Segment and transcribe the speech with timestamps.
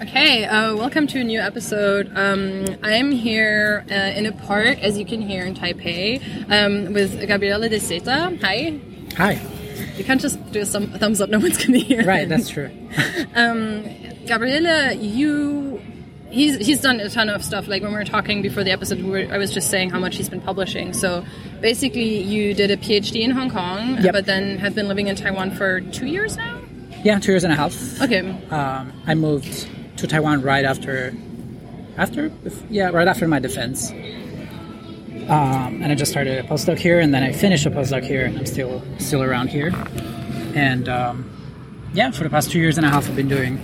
[0.00, 2.12] Okay, uh, welcome to a new episode.
[2.14, 6.20] Um, I'm here uh, in a park, as you can hear in Taipei,
[6.50, 8.36] um, with Gabriele De Seta.
[8.42, 8.78] Hi.
[9.16, 9.40] Hi.
[9.96, 12.04] You can't just do a some, thumbs up, no one's gonna hear.
[12.04, 12.70] Right, that's true.
[13.34, 13.84] um,
[14.26, 15.80] Gabriele, you.
[16.28, 17.66] He's, he's done a ton of stuff.
[17.66, 19.98] Like when we were talking before the episode, we were, I was just saying how
[19.98, 20.92] much he's been publishing.
[20.92, 21.24] So
[21.62, 24.12] basically, you did a PhD in Hong Kong, Yep.
[24.12, 26.60] but then have been living in Taiwan for two years now?
[27.02, 28.02] Yeah, two years and a half.
[28.02, 28.20] Okay.
[28.50, 31.14] Um, I moved to Taiwan right after,
[31.96, 32.30] after,
[32.70, 33.90] yeah, right after my defense.
[35.28, 38.24] Um, and I just started a postdoc here, and then I finished a postdoc here,
[38.24, 39.72] and I'm still still around here.
[40.54, 41.30] And um,
[41.94, 43.58] yeah, for the past two years and a half, I've been doing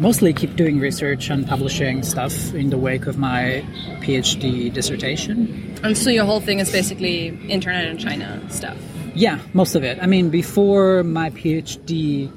[0.00, 3.64] mostly keep doing research and publishing stuff in the wake of my
[4.00, 5.78] PhD dissertation.
[5.84, 8.76] And so your whole thing is basically internet and China stuff.
[9.14, 9.98] Yeah, most of it.
[10.02, 12.32] I mean, before my PhD,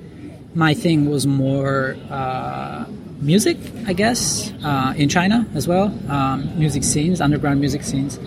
[0.54, 2.86] my thing was more uh,
[3.20, 5.86] music, I guess, uh, in China as well.
[6.10, 8.20] Um, music scenes, underground music scenes.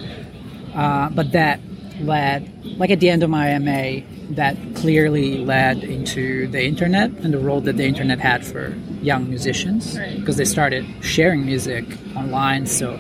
[0.75, 1.61] Uh, but that
[2.01, 7.33] led, like at the end of my MA, that clearly led into the internet and
[7.33, 10.19] the role that the internet had for young musicians Right.
[10.19, 12.67] because they started sharing music online.
[12.67, 12.99] So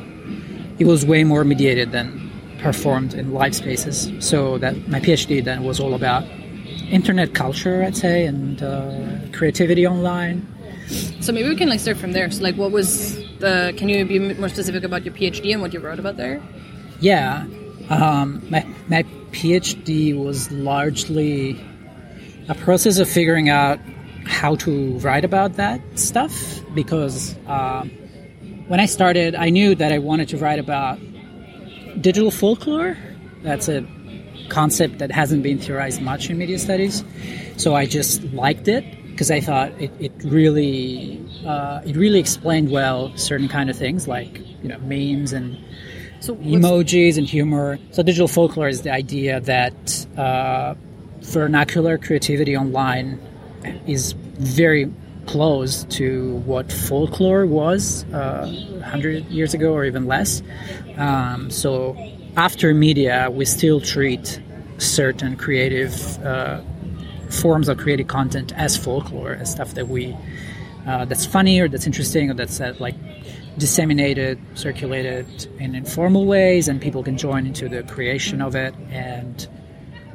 [0.79, 4.11] it was way more mediated than performed in live spaces.
[4.21, 6.25] So that my PhD then was all about
[6.91, 8.91] internet culture, I'd say, and uh,
[9.33, 10.47] creativity online.
[11.21, 12.31] So maybe we can like start from there.
[12.31, 13.75] So like, what was the?
[13.77, 16.43] Can you be more specific about your PhD and what you wrote about there?
[17.01, 17.47] Yeah,
[17.91, 21.61] um, my my PhD was largely
[22.49, 23.79] a process of figuring out
[24.27, 27.91] how to write about that stuff because um,
[28.69, 30.99] when I started, I knew that I wanted to write about
[32.01, 32.97] digital folklore.
[33.43, 33.87] That's a
[34.49, 37.05] concept that hasn't been theorized much in media studies.
[37.57, 38.85] So I just liked it
[39.19, 44.07] because I thought it, it really uh, it really explained well certain kind of things
[44.07, 45.59] like you know memes and
[46.21, 47.81] So emojis and humor.
[47.91, 50.77] So digital folklore is the idea that uh,
[51.21, 53.19] vernacular creativity online
[53.89, 54.89] is very
[55.27, 60.45] close to what folklore was uh, 100 years ago or even less.
[60.97, 61.97] Um, so
[62.37, 64.41] after media, we still treat
[64.79, 65.93] certain creative
[66.25, 66.61] uh,
[67.31, 70.17] forms of creative content as folklore, as stuff that we
[70.87, 72.95] uh, that's funny or that's interesting or that's uh, like
[73.59, 75.27] disseminated, circulated
[75.59, 78.75] in informal ways, and people can join into the creation of it.
[78.91, 79.47] And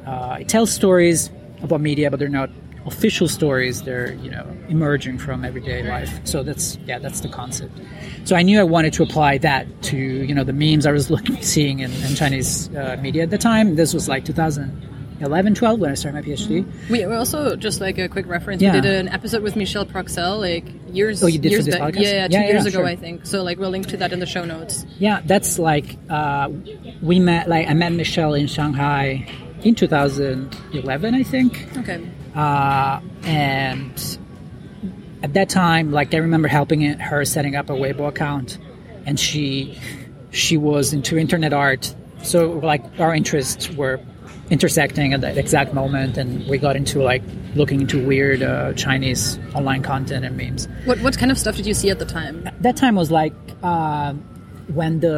[0.06, 1.30] uh, it tells stories
[1.62, 2.50] about media, but they're not
[2.86, 3.82] official stories.
[3.82, 6.20] They're you know emerging from everyday life.
[6.24, 7.78] So that's yeah, that's the concept.
[8.24, 11.10] So I knew I wanted to apply that to you know the memes I was
[11.14, 13.76] looking seeing in, in Chinese uh, media at the time.
[13.76, 14.24] This was like
[15.20, 16.90] 2011, 12 when I started my PhD.
[16.90, 18.60] We, we also just like a quick reference.
[18.60, 18.74] Yeah.
[18.74, 21.22] We did an episode with Michelle Proksell like years.
[21.22, 21.94] Oh, you did for this back.
[21.94, 22.00] podcast?
[22.00, 22.86] Yeah, yeah, two Yeah, years ago, sure.
[22.86, 23.24] I think.
[23.26, 24.84] So like we'll link to that in the show notes.
[24.98, 26.50] Yeah, that's like uh,
[27.00, 27.48] we met.
[27.48, 29.26] Like I met Michelle in Shanghai
[29.62, 31.68] in 2011, I think.
[31.78, 32.10] Okay.
[32.34, 34.18] Uh, and
[35.22, 38.58] at that time, like I remember helping her setting up a Weibo account,
[39.06, 39.78] and she
[40.32, 41.94] she was into internet art.
[42.24, 44.00] So like our interests were
[44.54, 47.22] intersecting at that exact moment, and we got into like
[47.60, 50.62] looking into weird uh, Chinese online content and memes.
[50.88, 52.36] What what kind of stuff did you see at the time?
[52.66, 54.12] That time was like uh,
[54.80, 55.16] when the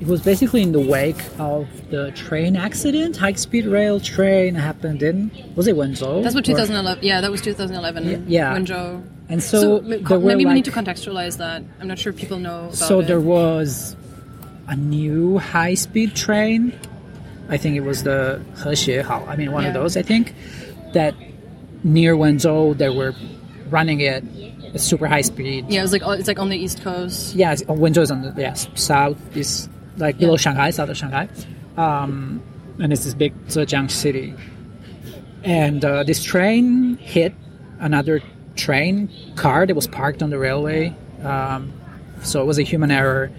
[0.00, 5.00] it was basically in the wake of the train accident, high speed rail train happened
[5.10, 6.22] in was it Wenzhou?
[6.24, 7.04] That's what Or- 2011.
[7.04, 8.26] Yeah, that was 2011.
[8.28, 8.56] yeah.
[8.56, 9.02] Wenzhou.
[9.28, 11.62] And so, were maybe we need to contextualize that.
[11.80, 12.64] I'm not sure people know.
[12.64, 13.06] About So it.
[13.06, 13.96] there was
[14.68, 16.72] a new high speed train.
[17.52, 20.34] I think it was the Hexie I mean, one of those, I think,
[20.94, 21.14] that
[21.84, 23.14] near Wenzhou, they were
[23.68, 24.24] running it
[24.74, 25.66] at super high speed.
[25.68, 27.34] Yeah, it was like it's like on the East Coast.
[27.34, 29.68] Yeah, it's- Wenzhou is on the yes, south, is
[29.98, 31.28] like below Shanghai, south of Shanghai.
[31.76, 32.42] Um,
[32.80, 34.34] and it's this big Zhejiang city.
[35.44, 37.34] And uh, this train hit
[37.80, 38.22] another
[38.56, 40.96] train car that was parked on the railway.
[41.22, 41.70] Um,
[42.22, 43.30] so it was a human error.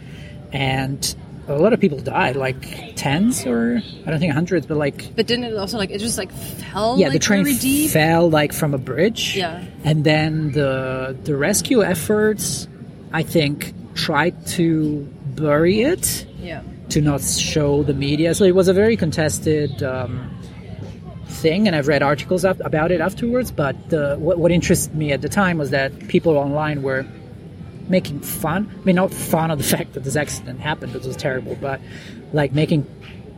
[0.51, 1.16] And
[1.48, 5.28] a lot of people died, like tens or I don't think hundreds, but like But
[5.28, 6.98] didn't it also like it just like fell?
[6.98, 7.45] yeah, like, the train
[7.90, 9.36] fell like from a bridge.
[9.36, 9.63] Yeah.
[9.84, 12.68] and then the the rescue efforts,
[13.12, 16.62] I think, tried to bury it Yeah.
[16.90, 18.34] to not show the media.
[18.36, 20.30] So it was a very contested um,
[21.28, 23.51] thing, and I've read articles up about it afterwards.
[23.51, 27.06] But the, what, what interested me at the time was that people online were
[27.98, 28.60] making fun.
[28.81, 31.56] I mean, not fun of the fact that this accident happened, because it was terrible,
[31.62, 31.80] but
[32.34, 32.86] like making,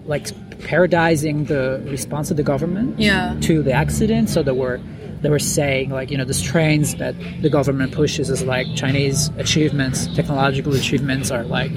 [0.06, 0.25] like
[0.69, 3.36] parodizing the response of the government Yeah.
[3.42, 4.30] to the accident.
[4.30, 4.80] So there were
[5.22, 9.30] they were saying like you know the trains that the government pushes as like Chinese
[9.38, 11.74] achievements, technological achievements are like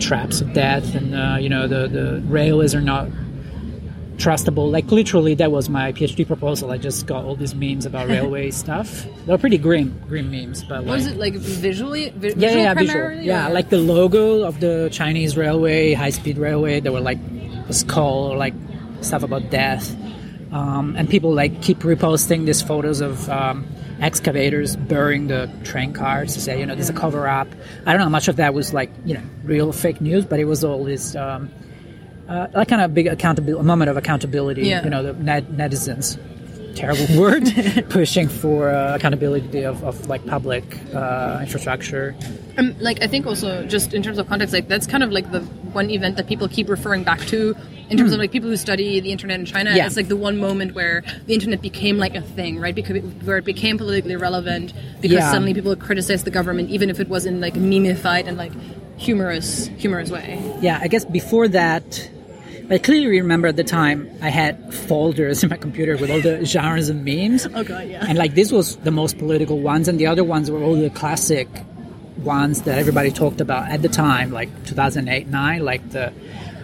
[0.00, 3.08] traps of death, and uh, you know the the railways are not
[4.16, 4.70] trustable.
[4.70, 6.70] Like literally, that was my PhD proposal.
[6.70, 9.06] I just got all these memes about railway stuff.
[9.26, 10.64] They're pretty grim, grim memes.
[10.64, 12.10] But like, Was it like visually?
[12.10, 13.12] Vi- yeah, visual yeah, visual.
[13.22, 16.80] Yeah, or- like the logo of the Chinese railway, high speed railway.
[16.80, 17.18] There were like
[17.68, 18.54] a skull or like
[19.00, 19.94] stuff about death,
[20.52, 23.28] um, and people like keep reposting these photos of.
[23.30, 23.66] Um,
[23.98, 27.48] excavators burying the train cars to say you know there's a cover up
[27.86, 30.38] i don't know how much of that was like you know real fake news but
[30.38, 31.50] it was all this um,
[32.28, 34.62] uh, like kind of big accountability, a moment of accountability.
[34.68, 34.84] Yeah.
[34.84, 36.18] You know, the net, netizens,
[36.74, 37.44] terrible word,
[37.90, 40.64] pushing for uh, accountability of, of like public
[40.94, 42.14] uh, infrastructure.
[42.58, 45.30] Um, like I think also just in terms of context, like that's kind of like
[45.30, 47.54] the one event that people keep referring back to
[47.88, 49.70] in terms of like people who study the internet in China.
[49.70, 49.76] Hmm.
[49.76, 49.86] Yeah.
[49.86, 52.74] It's like the one moment where the internet became like a thing, right?
[52.74, 55.30] Because it, where it became politically relevant because Yeah.
[55.30, 58.52] suddenly people criticized the government, even if it was in like a memeified and like
[58.96, 60.40] humorous, humorous way.
[60.60, 62.10] Yeah, I guess before that,
[62.68, 66.44] I clearly remember at the time I had folders in my computer with all the
[66.44, 67.46] genres and memes.
[67.46, 68.04] Oh god, yeah.
[68.06, 70.90] And like this was the most political ones, and the other ones were all the
[70.90, 71.48] classic
[72.18, 76.12] ones that everybody talked about at the time, like 2008, 9, like the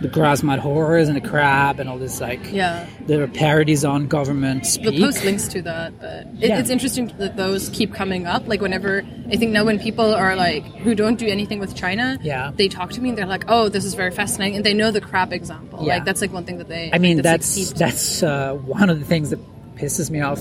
[0.03, 2.87] the grass mud horses and the crab and all this like Yeah.
[3.07, 4.95] there are parodies on government speak.
[4.97, 6.59] The post links to that, but it, Yeah.
[6.59, 8.47] it's interesting that those keep coming up.
[8.49, 12.19] Like whenever I think now when people are like who don't do anything with China,
[12.23, 12.51] Yeah.
[12.55, 14.91] they talk to me and they're like, "Oh, this is very fascinating," and they know
[14.91, 15.81] the crab example.
[15.87, 15.95] Yeah.
[15.95, 16.91] Like that's like one thing that they.
[16.93, 19.41] I mean, that's, that's like, that's uh, one of the things that
[19.77, 20.41] pisses me off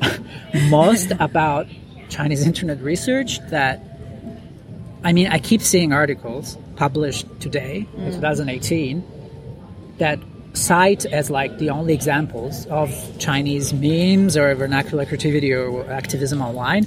[0.70, 1.66] most about
[2.08, 3.38] Chinese internet research.
[3.50, 3.82] That
[5.04, 8.06] I mean, I keep seeing articles published today Mm.
[8.06, 9.02] in 2018
[9.98, 10.18] that
[10.54, 12.88] cite as like the only examples of
[13.18, 16.86] Chinese memes or vernacular creativity or activism online.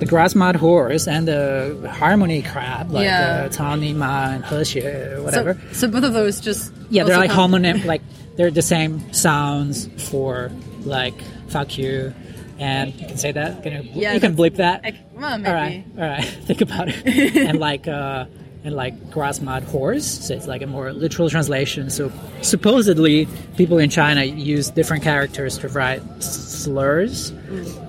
[0.00, 3.46] The grass mud horse and the harmony crab, like Yeah.
[3.46, 5.54] uh, Cao Ni Ma and Hexie, or whatever.
[5.72, 8.02] So, so both of those just Yeah, they're like homonym, like
[8.36, 10.50] they're the same sounds for
[10.84, 11.14] like
[11.48, 12.14] fuck you,
[12.58, 13.62] and you can say that.
[13.62, 14.80] Can you, Yeah, you can bleep that.
[14.84, 15.48] I- well, maybe.
[15.48, 16.24] All right, all right.
[16.48, 17.36] Think about it.
[17.48, 18.24] and like uh,
[18.64, 21.90] and like grass mud horse, so it's like a more literal translation.
[21.90, 22.12] So
[22.42, 23.26] supposedly,
[23.56, 27.30] people in China use different characters to write slurs,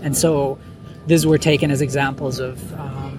[0.01, 0.57] and so
[1.07, 2.73] these were taken as examples of.
[2.79, 3.17] Um,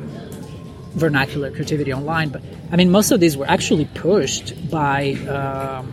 [0.95, 2.29] vernacular creativity online.
[2.29, 5.93] But I mean, most of these were actually pushed by um,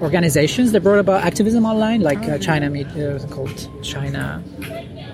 [0.00, 4.42] organizations that brought about activism online, like uh, China Media, called China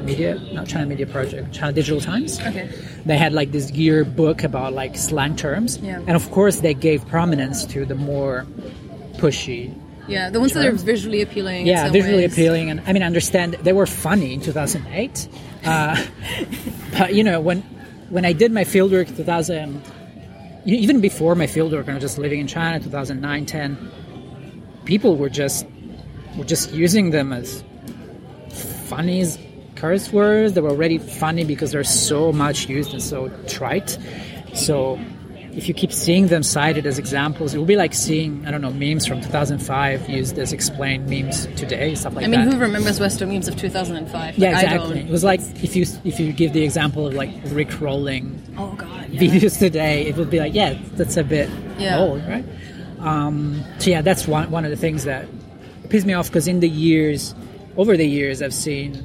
[0.02, 2.40] Media, not China Media Project, China Digital Times.
[2.40, 2.68] Okay.
[3.06, 5.98] They had like this year book about like slang terms, Yeah.
[6.06, 8.46] and of course they gave prominence to the more
[9.18, 9.72] pushy
[10.08, 11.62] Yeah, the ones that are visually appealing.
[11.62, 12.32] in yeah, visually ways.
[12.32, 15.28] appealing, and I mean, I understand they were funny in 2008,
[15.64, 15.96] uh,
[16.98, 17.62] but you know, when
[18.10, 19.80] when I did my fieldwork in 2000,
[20.66, 23.76] e- even before my fieldwork, I was just living in China, 2009, 10,
[24.84, 25.64] people were just
[26.36, 27.62] were just using them as
[28.88, 29.38] funny as
[29.80, 30.52] curse words.
[30.54, 33.98] They were already funny because they're so much used and so trite.
[34.54, 34.98] So
[35.52, 38.60] if you keep seeing them cited as examples, it will be like seeing I don't
[38.62, 42.32] know memes from 2005 used as explained memes today, stuff like that.
[42.32, 42.54] I mean, that.
[42.54, 44.38] who remembers Western memes of 2005?
[44.38, 45.00] yeah, Like, I exactly.
[45.00, 48.72] It was like if you if you give the example of like Rick rolling Oh
[48.76, 49.08] god.
[49.10, 49.20] Yeah.
[49.22, 51.98] videos today, it would be like, yeah, that's a bit Yeah.
[51.98, 52.44] old, right?
[53.00, 55.26] Um, so yeah, that's one one of the things that
[55.88, 57.34] pisses me off because in the years,
[57.76, 59.04] over the years, I've seen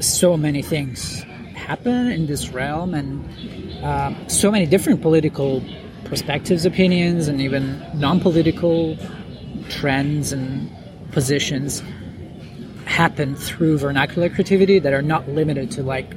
[0.00, 1.22] so many things
[1.54, 5.62] happen in this realm, and um, so many different political
[6.04, 8.96] perspectives, opinions, and even non-political
[9.68, 10.70] trends and
[11.12, 11.82] positions
[12.84, 16.14] happen through vernacular creativity that are not limited to like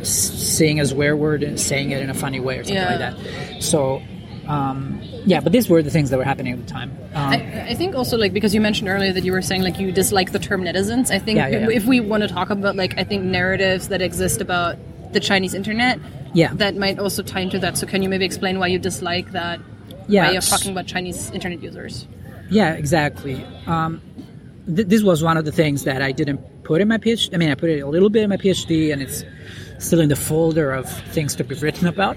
[0.00, 2.90] s- saying a swear word and saying it in a funny way or something Yeah.
[2.90, 3.62] like that.
[3.62, 4.02] So,
[4.48, 6.90] um, yeah, but these were the things that were happening at the time.
[7.14, 9.78] Um, I, I think also like because you mentioned earlier that you were saying like
[9.78, 11.10] you dislike the term netizens.
[11.10, 11.76] I think Yeah, yeah, yeah.
[11.76, 14.76] if we want to talk about like I think narratives that exist about
[15.12, 15.98] the Chinese internet,
[16.32, 16.52] Yeah.
[16.54, 17.78] that might also tie into that.
[17.78, 19.60] So can you maybe explain why you dislike that
[20.08, 22.06] Yeah, way of talking about Chinese internet users?
[22.50, 23.44] Yeah, exactly.
[23.66, 24.00] Um,
[24.66, 27.32] th- this was one of the things that I didn't put in my PhD.
[27.32, 29.24] I mean, I put it a little bit in my PhD, and it's
[29.78, 32.16] still in the folder of things to be written about.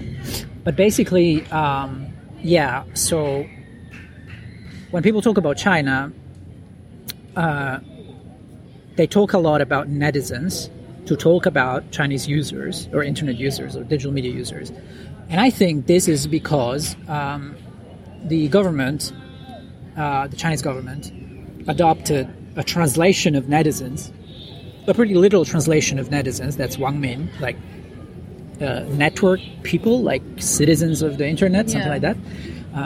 [0.64, 2.07] But basically, um,
[2.42, 2.84] yeah.
[2.94, 3.46] So
[4.90, 6.12] when people talk about China,
[7.36, 7.80] uh,
[8.96, 10.70] they talk a lot about netizens
[11.06, 14.70] to talk about Chinese users or internet users or digital media users,
[15.28, 17.56] and I think this is because um,
[18.24, 19.12] the government
[19.96, 21.12] uh, the Chinese government
[21.66, 24.12] adopted a translation of netizens
[24.88, 26.56] a pretty literal translation of netizens.
[26.56, 27.56] That's Wang Min, like
[28.60, 31.92] uh, network people, like citizens of the internet, something Yeah.
[31.92, 32.16] like that.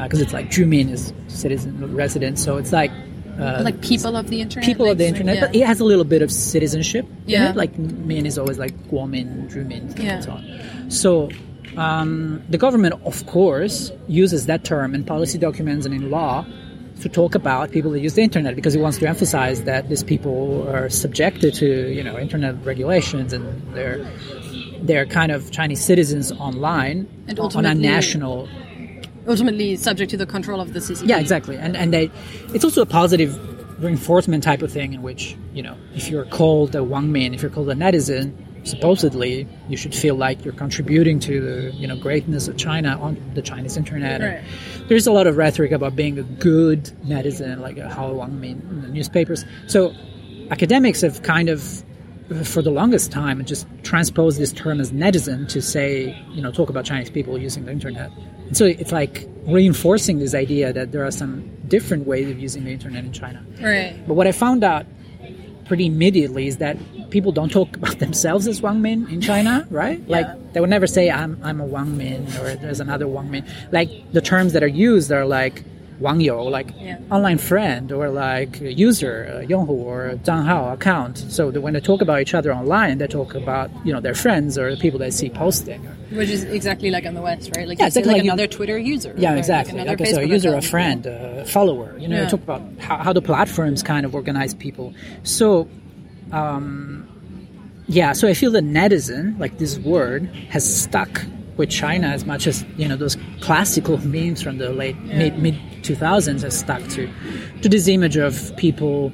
[0.05, 2.91] Because it's like Jumin is citizen resident, so it's like
[3.39, 4.65] uh, like people of the internet.
[4.67, 5.47] people like, of the internet, yeah.
[5.47, 7.07] but it has a little bit of citizenship.
[7.27, 7.51] Yeah.
[7.51, 7.57] it.
[7.57, 10.15] like Min is always like Guomin, Jumin, Yeah.
[10.15, 10.91] and so on.
[10.91, 11.31] So
[11.77, 16.45] um, the government, of course, uses that term in policy documents and in law
[17.01, 20.05] to talk about people that use the internet because it wants to emphasize that these
[20.05, 23.99] people are subjected to you know internet regulations and they're
[24.83, 28.49] they're kind of Chinese citizens online And on a national
[29.29, 31.09] ultimately subject to the control of the CCP.
[31.09, 31.57] yeah, exactly.
[31.57, 32.11] And and they,
[32.55, 33.31] it's also a positive
[33.83, 37.43] reinforcement type of thing in which you know if you're called a Wang Min, if
[37.43, 38.33] you're called a netizen,
[38.65, 43.17] supposedly you should feel like you're contributing to the you know greatness of China on
[43.35, 44.21] the Chinese internet.
[44.21, 44.43] Right.
[44.89, 48.61] There's a lot of rhetoric about being a good netizen, like a Hao Wang Min
[48.71, 49.45] in the newspapers.
[49.69, 49.95] So
[50.51, 51.85] academics have kind of
[52.45, 56.51] for the longest time and just transposed this term as netizen to say, you know,
[56.51, 58.11] talk about Chinese people using the internet.
[58.47, 62.65] And so it's like reinforcing this idea that there are some different ways of using
[62.65, 63.45] the internet in China.
[63.61, 63.97] Right.
[64.07, 64.87] But what I found out
[65.67, 66.77] pretty immediately is that
[67.11, 70.07] people don't talk about themselves as Wang Min in China, right?
[70.09, 73.47] Like they would never say I'm I'm a Wang Min or there's another Wang Min.
[73.71, 75.65] Like the terms that are used are like
[76.03, 76.99] 网友, like yeah.
[77.11, 81.17] online friend or like user, Yonghu or Zhanghao account.
[81.19, 84.59] So when they talk about each other online, they talk about you know their friends
[84.59, 85.81] or the people they see posting.
[86.11, 87.67] Which is exactly like on the West, right?
[87.67, 89.15] Like, yeah, exactly like, like another you, Twitter user.
[89.17, 89.79] Yeah, exactly.
[89.79, 90.65] Like, another like a user, account.
[90.65, 91.99] a friend, a follower.
[91.99, 92.29] You know, yeah.
[92.29, 94.93] Talk about how, how, the platforms kind of organize people.
[95.23, 95.69] So.
[96.33, 97.09] Um,
[97.89, 101.21] yeah, so I feel the netizen, like this word, has stuck
[101.63, 103.17] with China as much as you know those
[103.47, 107.03] classical memes from the late mid mid two thousands has stuck to
[107.63, 108.35] to this image of
[108.67, 109.13] people.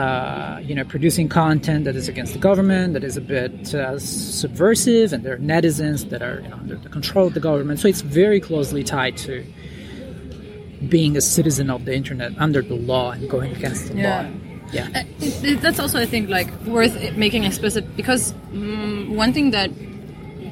[0.00, 3.96] Uh, you know, producing content that is against the government, that is a bit uh,
[4.00, 7.78] subversive, and there are netizens that are you know, under the control of the government.
[7.78, 9.44] So it's very closely tied to
[10.88, 14.08] being a citizen of the internet under the law and going against the Yeah.
[14.10, 14.22] law.
[14.72, 14.88] Yeah.
[14.92, 18.22] Uh, it- it- that's also, I think, like worth making explicit because
[18.52, 19.70] mm one thing that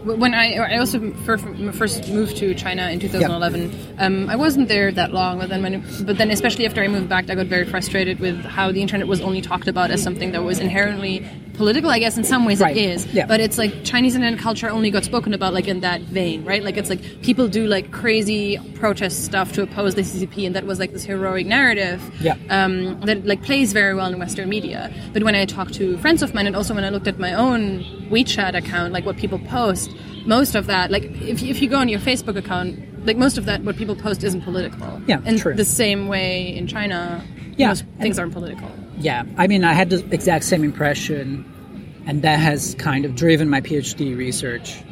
[0.05, 5.13] when I I also first moved to China in 2011, um, I wasn't there that
[5.13, 8.21] long, but then when but then especially after I moved back, I got very frustrated
[8.21, 11.91] with how the internet was only talked about as something that was inherently political.
[11.91, 12.77] I guess in some ways Right.
[12.77, 13.27] it is, Yeah.
[13.27, 16.63] but it's like Chinese internet culture only got spoken about like in that vein, right?
[16.63, 20.67] Like it's like people do like crazy protest stuff to oppose the CCP, and that
[20.67, 22.37] was like this heroic narrative Yeah.
[22.51, 24.93] um, that like plays very well in Western media.
[25.13, 27.33] But when I talk to friends of mine, and also when I looked at my
[27.35, 29.91] own WeChat account, like what people post,
[30.27, 33.37] most of that, like if you, if you go on your Facebook account, like most
[33.39, 35.01] of that, what people post isn't political.
[35.07, 35.55] Yeah, and true.
[35.55, 37.23] the same way in China,
[37.57, 38.71] Yeah, most things aren't political.
[38.99, 41.45] Yeah, I mean, I had the exact same impression,
[42.07, 44.83] and that has kind of driven my PhD research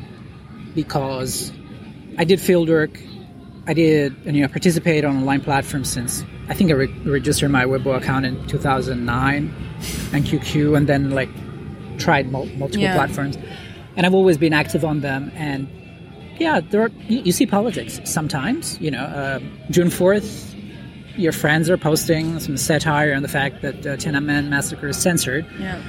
[0.74, 1.52] because
[2.18, 3.00] I did fieldwork.
[3.66, 7.50] I did, and, you know, participate on online platforms since I think I re- registered
[7.50, 9.54] my Weibo account in 2009
[10.12, 11.28] and QQ, and then like
[11.98, 12.94] tried mul- multiple Yeah.
[12.96, 13.38] platforms,
[13.96, 15.30] and I've always been active on them.
[15.36, 15.68] And
[16.40, 18.80] yeah, there are, you, you see politics sometimes.
[18.80, 19.38] You know, uh,
[19.70, 20.51] June 4th,
[21.16, 25.46] your friends are posting some satire on the fact that uh, Tiananmen massacre is censored,
[25.58, 25.80] Yeah,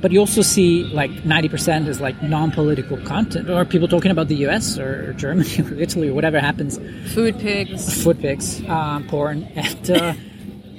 [0.00, 4.36] but you also see like 90% is like non-political content, or people talking about the
[4.36, 4.78] U.S.
[4.78, 6.78] or Germany or Italy or whatever happens,
[7.14, 8.02] food pigs.
[8.02, 10.14] Food pics, uh, porn, and uh,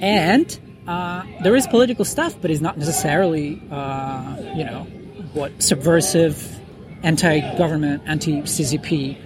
[0.00, 4.86] and uh, there is political stuff, but it's not necessarily uh, you know
[5.34, 6.60] what subversive,
[7.02, 9.16] anti-government, anti-CCP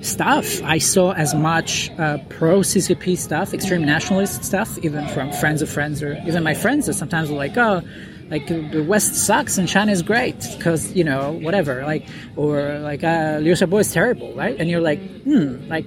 [0.00, 0.62] stuff.
[0.62, 6.02] I saw as much uh, pro-CCP stuff, extreme nationalist stuff, even from friends of friends
[6.02, 7.82] or even my friends that sometimes are like, oh.
[8.30, 13.02] Like the West sucks and China is great because you know whatever like or like
[13.02, 15.84] uh, Liu Xiaobo is terrible right and you're like hmm like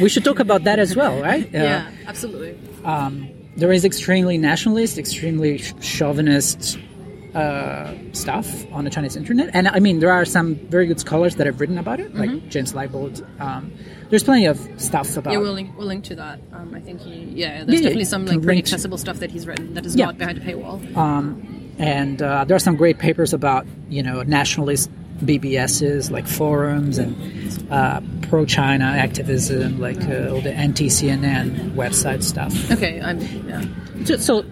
[0.00, 1.44] we should talk about that as well, right?
[1.46, 2.56] Uh, yeah, absolutely.
[2.84, 6.78] Um there is extremely nationalist, extremely chauvinist
[7.36, 11.36] uh, stuff on the Chinese internet, and I mean there are some very good scholars
[11.36, 13.22] that have written about it, like James Leibold.
[13.40, 13.70] Um,
[14.10, 15.32] there's plenty of stuff about.
[15.32, 16.38] Yeah, we'll link, we'll link to that.
[16.52, 18.98] Um, I think he, yeah, Yeah, there's yeah, definitely some like pretty link to- accessible
[18.98, 20.06] stuff that he's written that is Yeah.
[20.06, 20.80] not behind a paywall.
[21.78, 24.88] and uh, there are some great papers about you know nationalist
[25.24, 27.14] BBSs like forums and
[27.70, 32.52] uh, pro-China activism, like uh, all the anti-CNN website stuff.
[32.70, 33.64] Okay, I'm yeah.
[34.04, 34.44] So, so,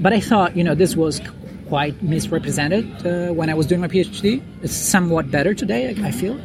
[0.00, 1.20] but I thought, you know, this was
[1.72, 4.42] quite misrepresented uh, when I was doing my PhD.
[4.62, 6.38] It's somewhat better today, I, I feel.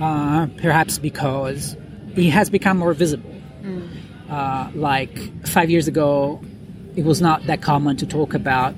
[0.00, 1.76] Uh, perhaps because
[2.16, 3.32] it has become more visible.
[4.28, 6.42] Uh, like five years ago,
[6.96, 8.74] it was not that common to talk about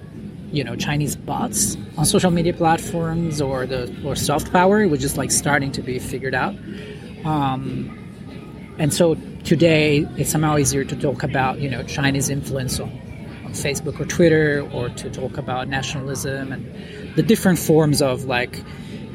[0.52, 5.00] you know Chinese bots on social media platforms or the or soft power It was
[5.00, 6.54] just like starting to be figured out.
[7.24, 7.66] Um,
[8.78, 13.05] and so today it's somehow easier to talk about you know Chinese influence on
[13.56, 18.62] Facebook or Twitter or to talk about nationalism and the different forms of like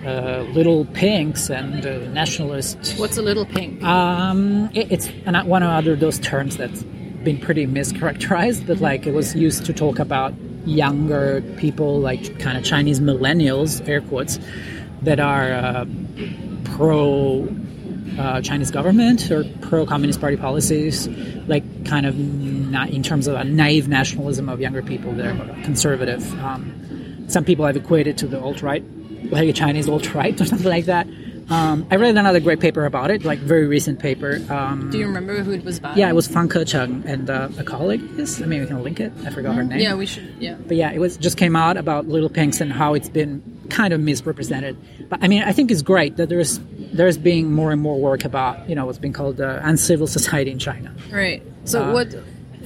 [0.06, 2.96] uh, little pinks and uh, nationalist.
[2.98, 3.84] What's a little pink?
[3.84, 5.08] Um, it, it's
[5.46, 6.84] one of other those terms that's
[7.24, 10.34] been pretty mischaracterized, but like it was used to talk about
[10.66, 14.40] younger people, like kind of Chinese millennials, air quotes,
[15.04, 15.86] that are uh,
[16.64, 17.48] pro
[18.20, 21.08] uh, Chinese government or pro Communist Party policies,
[21.48, 25.64] like kind of not in terms of a naive nationalism of younger people that are
[25.64, 26.24] conservative.
[26.40, 28.84] Um, some people have equated to the alt right,
[29.30, 31.06] like a Chinese alt right or something like that.
[31.50, 34.40] Um, I read another great paper about it, like very recent paper.
[34.50, 35.96] Um, Do you remember who it was by?
[35.96, 38.04] yeah, it was Fang Kecheng and uh, a colleague.
[38.16, 39.12] Yes, I mean we can link it.
[39.26, 39.80] I forgot her name.
[39.80, 40.34] Yeah, we should.
[40.40, 40.56] Yeah.
[40.56, 43.92] But yeah, it was just came out about Little Pinks and how it's been kind
[43.92, 44.78] of misrepresented.
[45.10, 46.62] But I mean, I think it's great that there's
[46.94, 50.52] there's being more and more work about you know what's been called uh, uncivil society
[50.52, 50.94] in China.
[51.12, 51.44] Right.
[51.66, 52.08] So Uh, what?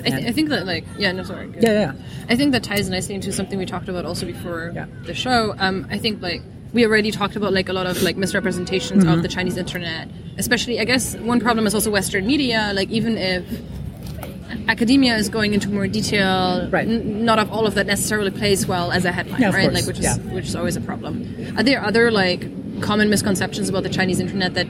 [0.05, 1.49] I, th- I think that like yeah no sorry.
[1.59, 1.93] Yeah, yeah.
[2.29, 4.85] I think that ties nicely into something we talked about also before Yeah.
[5.05, 5.55] the show.
[5.57, 6.41] Um, I think like
[6.73, 9.13] we already talked about like a lot of like misrepresentations Mm-hmm.
[9.13, 10.79] of the Chinese internet, especially.
[10.79, 12.71] I guess one problem is also Western media.
[12.75, 13.43] Like even if
[14.67, 16.87] academia is going into more detail, Right.
[16.87, 19.63] n- not of all of that necessarily plays well as a headline, Yeah, right?
[19.69, 20.17] course, Like which is yeah.
[20.33, 21.23] which is always a problem.
[21.57, 22.41] Are there other like
[22.81, 24.67] common misconceptions about the Chinese internet that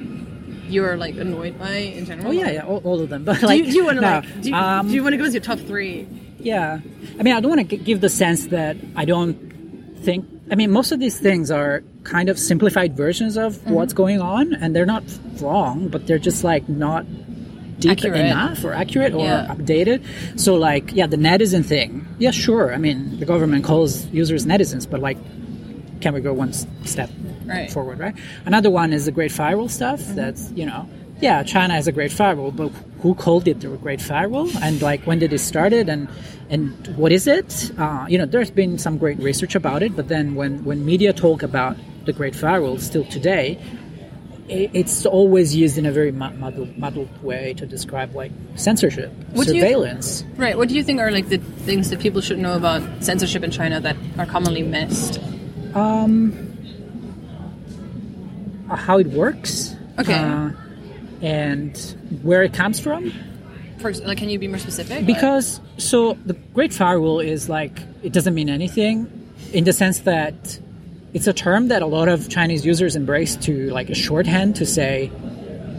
[0.70, 2.30] you're like annoyed by in general?
[2.30, 3.24] Oh yeah, yeah, all, all of them.
[3.30, 4.42] But Do like, you, do you want to no, like?
[4.42, 6.08] Do you, um, you want to go with your top three?
[6.40, 6.80] Yeah,
[7.20, 9.34] I mean, I don't want to give the sense that I don't
[10.04, 10.26] think.
[10.52, 13.74] I mean, most of these things are kind of simplified versions of Mm-hmm.
[13.74, 15.04] what's going on, and they're not
[15.42, 17.06] wrong, but they're just like not
[17.80, 18.22] deep Accurate.
[18.28, 19.48] enough or accurate or Yeah.
[19.50, 20.04] updated.
[20.40, 22.06] So, like, yeah, the netizen thing.
[22.20, 22.74] Yeah, sure.
[22.74, 25.18] I mean, the government calls users netizens, but like,
[26.00, 27.10] can we go one step
[27.48, 27.72] Right.
[27.72, 28.16] forward, right?
[28.46, 30.02] Another one is the Great Firewall stuff.
[30.16, 30.88] That's you know,
[31.22, 32.70] yeah, China has a Great Firewall, but
[33.02, 34.50] who called it the Great Firewall?
[34.62, 35.90] And like, when did it started?
[35.90, 36.08] And
[36.50, 37.72] and what is it?
[37.78, 41.14] Uh, you know, there's been some great research about it, but then when when media
[41.14, 43.58] talk about the Great Firewall, still today.
[44.48, 49.56] It's always used in a very muddled, muddled way to describe like censorship, What do
[49.56, 50.24] you- surveillance.
[50.38, 50.56] Right.
[50.56, 53.50] What do you think are like the things that people should know about censorship in
[53.50, 55.20] China that are commonly missed?
[55.74, 56.08] uh,
[58.70, 60.14] how it works, Okay.
[60.14, 60.52] uh,
[61.22, 61.78] and
[62.24, 63.12] where it comes from.
[63.80, 65.06] For like, can you be more specific?
[65.06, 69.08] Because so the Great Firewall is like it doesn't mean anything,
[69.54, 70.60] in the sense that
[71.14, 74.66] it's a term that a lot of Chinese users embrace to like a shorthand to
[74.66, 75.12] say,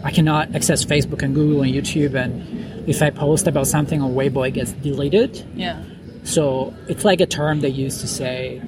[0.03, 4.13] I cannot access Facebook and Google and YouTube, and if I post about something on
[4.13, 5.43] Weibo, it gets deleted.
[5.55, 5.83] yeah.
[6.23, 8.61] So it's like a term they use to say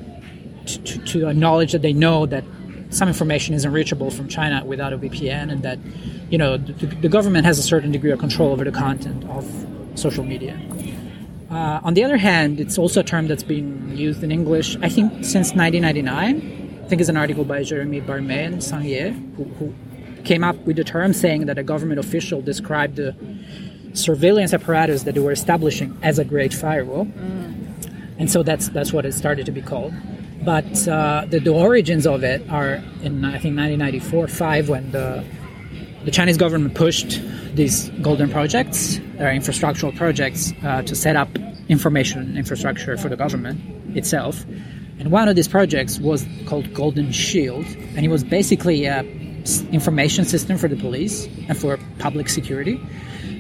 [0.66, 2.44] to, to, to acknowledge that they know that
[2.90, 5.80] some information is unreachable from China without a VPN, and that
[6.30, 9.46] you know the, the government has a certain degree of control over the content of
[9.96, 10.60] social media.
[11.50, 14.90] Uh, on the other hand, it's also a term that's been used in English, I
[14.90, 16.82] think, since 1999.
[16.84, 19.74] I think it's an article by Geremie Barmé and Sang Ye, who, who
[20.24, 23.16] came up with the term saying that a government official described the
[23.94, 27.08] surveillance apparatus that they were establishing as a great firewall
[28.20, 29.94] and so that's that's what it started to be called.
[30.44, 35.24] But uh, the, the origins of it are in I think 1994 five when the
[36.06, 37.22] the Chinese government pushed
[37.56, 41.30] these golden projects, or infrastructural projects, uh, to set up
[41.68, 43.60] information infrastructure for the government
[43.98, 44.46] itself.
[44.98, 49.04] And one of these projects was called Golden Shield, and it was basically a
[49.72, 52.80] information system for the police and for public security.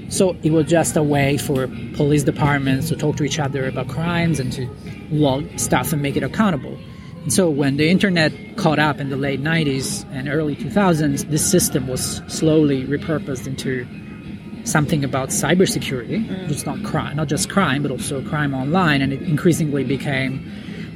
[0.10, 3.90] So it was just a way for police departments to talk to each other about
[3.90, 4.68] crimes and to
[5.12, 6.78] log stuff and make it accountable.
[7.24, 11.50] And so when the internet caught up in the late 90s and early 2000s, this
[11.50, 13.86] system was slowly repurposed into
[14.63, 16.48] something about cybersecurity, mm.
[16.48, 20.45] which is not crime, not just crime, but also crime online, and it increasingly became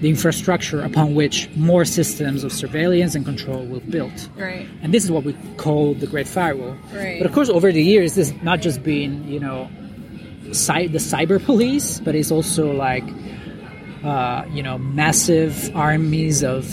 [0.02, 4.30] the infrastructure upon which more systems of surveillance and control were built.
[4.36, 4.68] Right.
[4.82, 6.78] And this is what we call the Great Firewall.
[6.94, 7.20] Right.
[7.20, 9.70] But of course, over the years, this has not just been, you know,
[10.52, 13.04] cy- the cyber police, but it's also like,
[14.04, 16.66] uh, you know, massive armies of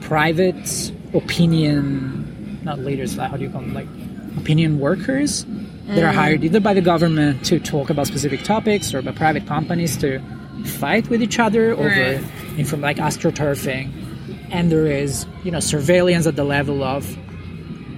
[0.00, 3.86] private opinion, not leaders, how do you call them, like
[4.38, 5.44] opinion workers
[5.88, 9.46] that are hired either by the government to talk about specific topics or by private
[9.46, 10.20] companies to
[10.64, 12.66] fight with each other over Right.
[12.66, 13.90] from like astroturfing.
[14.50, 17.16] And there is, you know, surveillance at the level of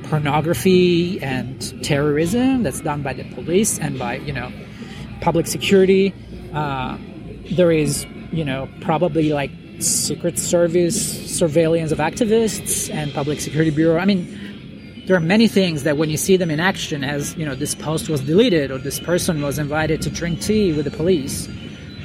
[0.05, 4.51] pornography and terrorism that's done by the police and by you know
[5.21, 6.13] public security.
[6.53, 6.97] Uh,
[7.57, 13.99] there is you know, probably like Secret Service surveillance of activists and Public Security Bureau.
[13.99, 17.45] I mean, there are many things that when you see them in action, as you
[17.45, 20.91] know, this post was deleted or this person was invited to drink tea with the
[20.91, 21.49] police,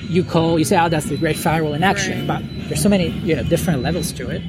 [0.01, 2.41] you call, you say, "Oh, that's the Great Firewall in action." Right.
[2.41, 4.41] But there's so many, you know, different levels to it,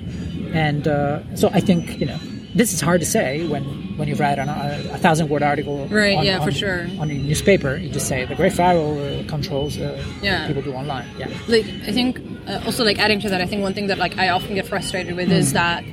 [0.52, 2.18] and uh, so I think you know.
[2.54, 3.62] This is hard to say when,
[3.96, 6.88] when you write on a, a thousand word article Right, on, yeah, for sure.
[6.98, 7.76] on a newspaper.
[7.76, 10.46] You just say the Great Firewall uh, controls uh, Yeah.
[10.48, 11.06] people do online.
[11.18, 13.98] Yeah, like I think uh, also like adding to that, I think one thing that
[13.98, 15.84] like I often get frustrated with is that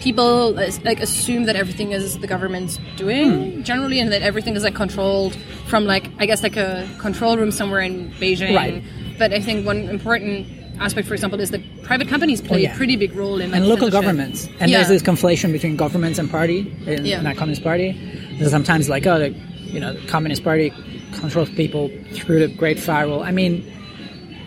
[0.00, 4.74] people like assume that everything is the government's doing generally, and that everything is like
[4.74, 5.34] controlled
[5.66, 8.54] from like I guess like a control room somewhere in Beijing.
[8.54, 8.82] Right.
[9.18, 10.46] But I think one important
[10.80, 12.74] aspect, for example, is that private companies play Oh, yeah.
[12.74, 14.48] a pretty big role in and local governments.
[14.60, 14.78] And yeah.
[14.78, 17.32] there's this conflation between governments and party in, Yeah.
[17.34, 17.92] Communist Party.
[18.38, 20.72] There's sometimes like, oh, the, you know, the Communist Party
[21.12, 23.22] controls people through the Great Firewall.
[23.22, 23.64] I mean,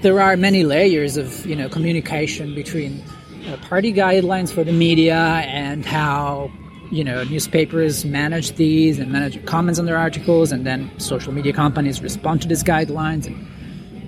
[0.01, 3.03] there are many layers of you know communication between
[3.47, 6.51] uh, party guidelines for the media and how
[6.91, 11.51] you know newspapers manage these and manage comments on their articles, and then social media
[11.53, 13.25] companies respond to these guidelines.
[13.25, 13.47] And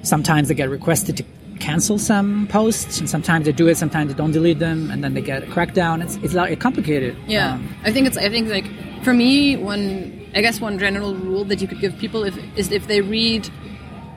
[0.06, 1.24] sometimes they get requested to
[1.60, 3.76] cancel some posts, and sometimes they do it.
[3.78, 6.02] Sometimes they don't delete them, and then they get a crackdown.
[6.04, 7.16] It's it's like complicated.
[7.28, 8.18] Yeah, Um, I think it's.
[8.18, 8.66] I think like
[9.04, 10.16] for me, one.
[10.36, 13.50] I guess one general rule that you could give people if is if they read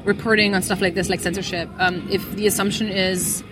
[0.05, 1.69] reporting on stuff like this, like censorship.
[1.79, 3.43] Um, if the assumption is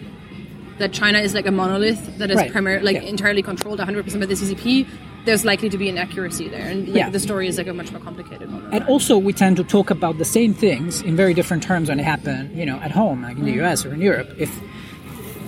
[0.78, 2.50] that China is like a monolith that is Right.
[2.52, 3.08] primarily like Yeah.
[3.08, 4.86] entirely controlled 100 percent by the CCP,
[5.26, 7.10] there's likely to be inaccuracy there, and like, Yeah.
[7.10, 8.68] the story is like a much more complicated one.
[8.72, 11.98] And also, we tend to talk about the same things in very different terms when
[11.98, 14.28] they happen, you know, at home, like in the US or in Europe.
[14.38, 14.50] If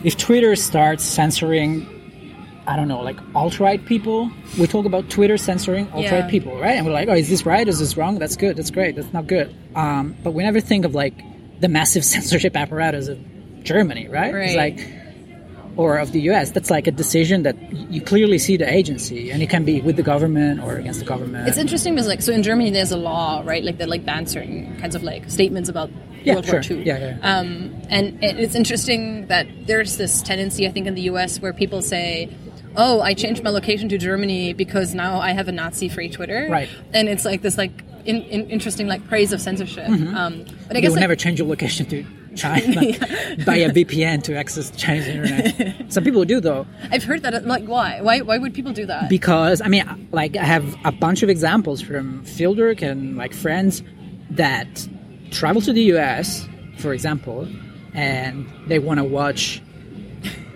[0.05, 1.87] if Twitter starts censoring,
[2.67, 6.29] I don't know, like alt right people, we talk about Twitter censoring alt right Yeah.
[6.29, 6.77] people, right?
[6.77, 7.67] And we're like, oh, is this right?
[7.69, 8.19] Is this wrong?
[8.19, 8.57] That's good.
[8.57, 8.97] That's great.
[8.97, 9.55] That's not good.
[9.75, 11.15] Um, but we never think of like
[11.61, 13.19] the massive censorship apparatus of
[13.65, 14.35] Germany, right?
[14.35, 14.77] It's Right.
[14.77, 14.89] like
[15.77, 16.51] or of the US.
[16.51, 19.97] That's like a decision that you clearly see the agency, and it can be with
[19.97, 21.49] the government or against the government.
[21.49, 24.31] It's interesting because like so in Germany there's a law right like that like bans
[24.33, 25.91] certain kinds of like statements about
[26.25, 26.61] Yeah, World sure.
[26.61, 26.85] War II.
[26.85, 27.19] Yeah, yeah.
[27.23, 31.41] Um, and it's interesting that there's this tendency I think in the U.S.
[31.41, 32.29] where people say.
[32.75, 36.71] Oh, I changed my location to Germany because now I have a Nazi-free Twitter, Right.
[36.95, 39.91] And it's like this, like in, in, interesting, like praise of censorship.
[39.91, 42.03] Um, but I you guess will like, never change your location to
[42.37, 42.81] China
[43.47, 45.75] by a VPN to access Chinese internet.
[45.93, 47.47] Some people do though, I've heard that.
[47.47, 48.01] Like, why?
[48.01, 48.21] Why?
[48.21, 49.09] Why would people do that?
[49.09, 53.83] because I mean, like I have a bunch of examples from fieldwork and like friends
[54.31, 54.89] that
[55.31, 56.47] travel to the US,
[56.79, 57.49] for example,
[57.95, 59.63] and they want to watch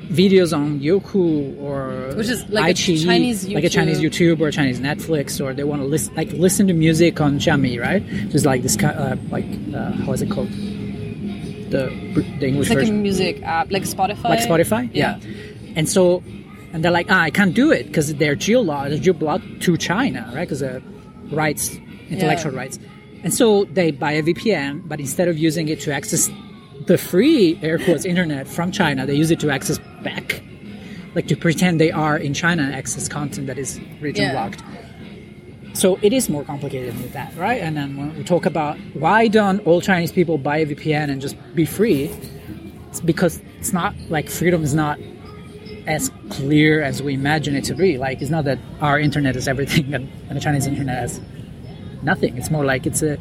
[0.08, 4.36] videos on Youku or Which is like a iQIYI, Chinese like a Chinese YouTube.
[4.36, 7.80] YouTube or Chinese Netflix, or they want to listen like listen to music on Xiami,
[7.80, 8.06] right?
[8.30, 10.48] Just like this kind, uh, like uh, how is it called?
[11.70, 11.88] The
[12.40, 14.24] the English it's like a music app, like Spotify.
[14.24, 14.88] like Spotify.
[14.92, 15.18] Yeah.
[15.74, 16.22] And so,
[16.72, 19.60] and they're like, ah, I can't do it because they're geo law, they're geo blocked
[19.62, 20.46] to China, right?
[20.48, 20.82] Because the
[21.30, 21.76] rights,
[22.08, 22.58] intellectual Yeah.
[22.60, 22.78] rights.
[23.24, 26.30] And so they buy a VPN, but instead of using it to access
[26.86, 30.40] the free air quotes internet from China, they use it to access back,
[31.14, 34.32] like to pretend they are in China and access content that is region Yeah.
[34.32, 34.62] blocked.
[35.76, 37.60] So it is more complicated than that, right?
[37.60, 41.20] And then when we talk about why don't all Chinese people buy a VPN and
[41.20, 42.10] just be free,
[42.88, 44.98] it's because it's not like freedom is not
[45.86, 47.98] as clear as we imagine it to be.
[47.98, 51.20] Like it's not that our internet is everything and, and the Chinese internet is
[52.02, 52.38] nothing.
[52.38, 53.18] It's more like it's a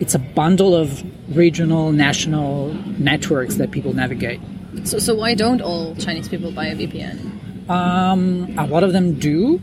[0.00, 1.04] it's a bundle of
[1.36, 4.40] regional, national networks that people navigate.
[4.84, 7.68] So, so why don't all Chinese people buy a VPN?
[7.68, 9.60] Um, a lot of them do.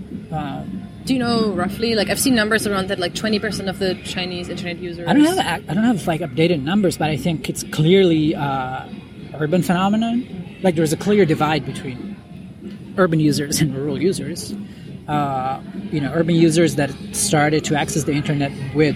[1.06, 1.96] Do you know roughly?
[1.96, 5.08] Like I've seen numbers around that, like twenty percent of the Chinese internet users.
[5.08, 8.88] I don't have I don't have like updated numbers, but I think it's clearly uh,
[9.40, 10.58] urban phenomenon.
[10.62, 12.16] Like there's a clear divide between
[12.98, 14.54] urban users and rural users.
[15.08, 15.62] Uh,
[15.92, 18.96] you know, urban users that started to access the internet with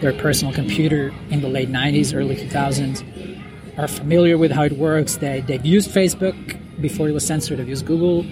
[0.00, 3.02] their personal computer in the late '90s, early 2000s
[3.76, 5.16] are familiar with how it works.
[5.16, 6.36] They they've used Facebook
[6.80, 7.58] before it was censored.
[7.58, 8.24] They've used Google.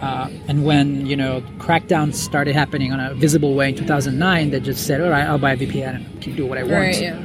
[0.00, 4.60] Uh, and when you know crackdowns started happening on a visible way in 2009, they
[4.60, 7.02] just said, "All right, I'll buy a VPN and keep do what I want." Right.
[7.02, 7.18] Yeah.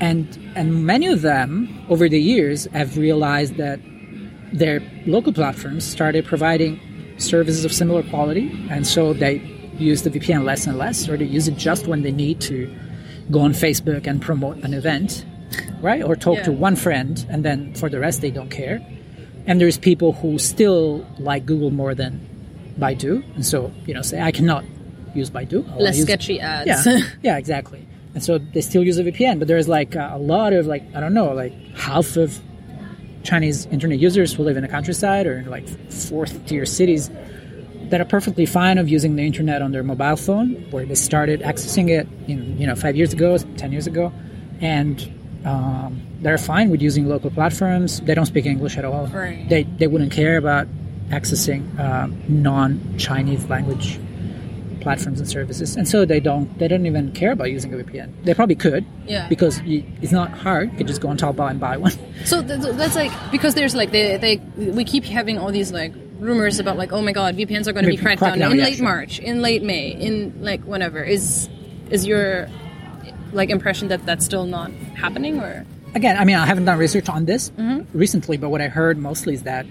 [0.00, 3.80] and and many of them over the years have realized that
[4.52, 6.80] their local platforms started providing
[7.18, 9.34] services of similar quality and so they
[9.76, 12.72] use the VPN less and less or they use it just when they need to
[13.30, 15.24] go on Facebook and promote an event
[15.80, 18.80] right or talk to one friend and then for the rest they don't care
[19.48, 22.20] and there's people who still like Google more than
[22.78, 23.24] Baidu.
[23.34, 24.64] And so you know say I cannot
[25.14, 25.64] use Baidu.
[25.66, 26.86] I wanna Less use- sketchy ads.
[26.86, 27.84] yeah, yeah, exactly.
[28.14, 30.84] And so they still use a VPN, but there's like a, a lot of like
[30.94, 32.38] I don't know, like half of
[33.24, 37.10] Chinese internet users who live in the countryside or in like fourth tier cities
[37.90, 41.40] that are perfectly fine of using the internet on their mobile phone, where they started
[41.40, 44.12] accessing it, in, you know, five years ago, ten years ago,
[44.60, 45.10] and
[45.48, 48.00] um, they're fine with using local platforms.
[48.00, 49.06] They don't speak English at all.
[49.06, 49.48] Right.
[49.48, 50.66] They they wouldn't care about
[51.10, 53.98] accessing um, non-Chinese language
[54.80, 58.08] platforms and services, and so they don't they don't even care about using a VPN.
[58.24, 59.28] They probably could, Yeah.
[59.28, 60.70] because you, it's not hard.
[60.72, 61.92] You could just go on Taobao and buy one.
[62.24, 64.36] So th- th- that's like because there's like they, they
[64.72, 67.84] we keep having all these like rumors about like oh my god VPNs are going
[67.84, 68.84] to be cracked down in yeah, late sure.
[68.84, 71.02] March, in late May, in like whenever.
[71.02, 71.48] Is
[71.90, 72.48] is your
[73.32, 75.64] like impression that that's still not happening or
[75.94, 77.96] Again, I mean, I haven't done research on this Mm-hmm.
[77.98, 79.64] recently, but what I heard mostly is that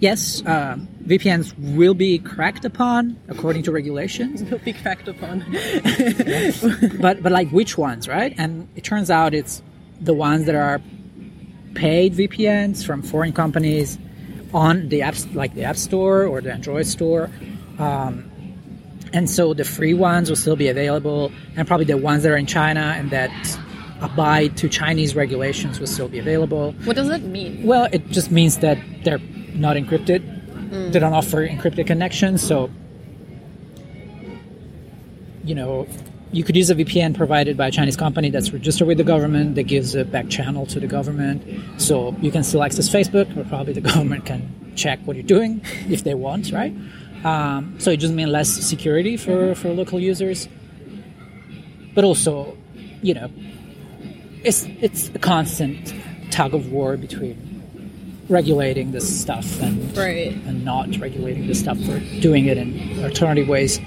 [0.00, 5.40] yes, um, VPNs will be cracked upon according to regulations, will be cracked upon?
[7.00, 8.34] but but like which ones, right?
[8.38, 9.62] And it turns out it's
[10.00, 10.80] the ones that are
[11.74, 13.98] paid VPNs from foreign companies
[14.54, 17.30] on the apps like the App Store or the Android Store.
[17.78, 18.30] Um,
[19.16, 22.36] and so the free ones will still be available, and probably the ones that are
[22.36, 23.32] in China and that
[24.02, 26.72] abide to Chinese regulations will still be available.
[26.84, 27.62] what does that mean?
[27.64, 29.24] Well, it just means that they're
[29.54, 30.20] not encrypted.
[30.68, 30.92] Mm.
[30.92, 32.70] They don't offer encrypted connections, so
[35.44, 35.88] you know
[36.30, 39.54] you could use a VPN provided by a Chinese company that's registered with the government
[39.54, 41.40] that gives a back channel to the government,
[41.80, 44.42] so you can still access Facebook, or probably the government can
[44.76, 46.74] check what you're doing if they want, right?
[47.26, 50.48] Um, so it just means less security for, for local users,
[51.94, 52.56] but also,
[53.02, 53.28] you know,
[54.44, 55.92] it's it's a constant
[56.30, 57.34] tug of war between
[58.28, 60.32] regulating this stuff and Right.
[60.46, 63.80] and not regulating this stuff or doing it in alternative ways.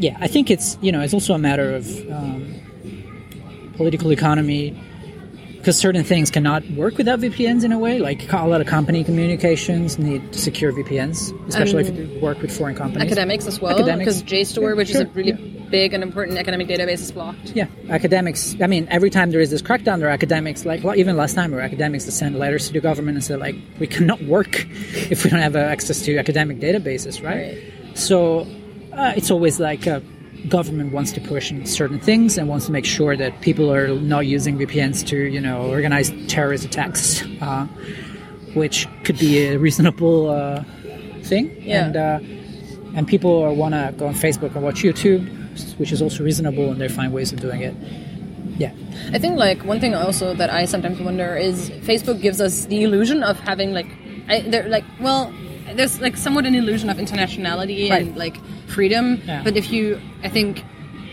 [0.00, 2.42] Yeah, I think it's you know it's also a matter of um,
[3.76, 4.74] political economy
[5.64, 7.98] because certain things cannot work without VPNs in a way.
[7.98, 12.74] Like a lot of company communications need secure VPNs, especially if you work with foreign
[12.76, 13.06] companies.
[13.06, 15.64] Academics as well, because JSTOR, Yeah, which is a really yeah.
[15.70, 17.52] big and important academic database, is blocked.
[17.54, 18.54] Yeah, academics.
[18.60, 20.66] I mean, every time there is this crackdown, there are academics.
[20.66, 23.24] Like well, even last time, there were academics that send letters to the government and
[23.24, 24.66] said, like, we cannot work
[25.10, 27.56] if we don't have uh, access to academic databases, right?
[27.56, 27.98] Right.
[27.98, 28.46] So
[28.92, 30.00] uh, it's always like uh,
[30.48, 33.88] government wants to push in certain things and wants to make sure that people are
[33.88, 37.66] not using VPNs to, you know, organize terrorist attacks, uh,
[38.54, 40.62] which could be a reasonable uh,
[41.22, 41.54] thing.
[41.62, 41.86] Yeah.
[41.86, 42.18] And uh,
[42.96, 45.26] and people want to go on Facebook and watch YouTube,
[45.78, 47.74] which is also reasonable, and they find ways of doing it.
[48.56, 48.72] Yeah.
[49.12, 52.84] I think like one thing also that I sometimes wonder is Facebook gives us the
[52.84, 53.86] illusion of having like
[54.28, 55.32] I, they're like well
[55.76, 58.36] there's like somewhat an illusion of internationality and like
[58.68, 59.20] freedom.
[59.24, 59.42] Yeah.
[59.42, 60.64] but if you I think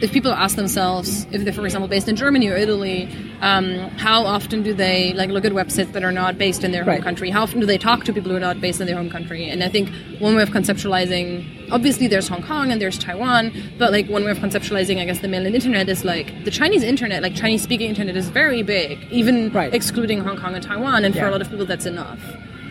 [0.02, 3.08] if people ask themselves if they're for example based in Germany or Italy
[3.42, 3.66] um,
[3.98, 7.02] how often do they like look at websites that are not based in their home
[7.04, 7.30] country?
[7.30, 9.48] How often do they talk to people who are not based in their home country?
[9.50, 13.92] And I think one way of conceptualizing obviously there's Hong Kong and there's Taiwan but
[13.92, 17.22] like one way of conceptualizing I guess the mainland internet is like the Chinese internet
[17.22, 19.74] like Chinese speaking internet is very big even Right.
[19.74, 22.20] excluding Hong Kong and Taiwan and for a lot of people that's enough.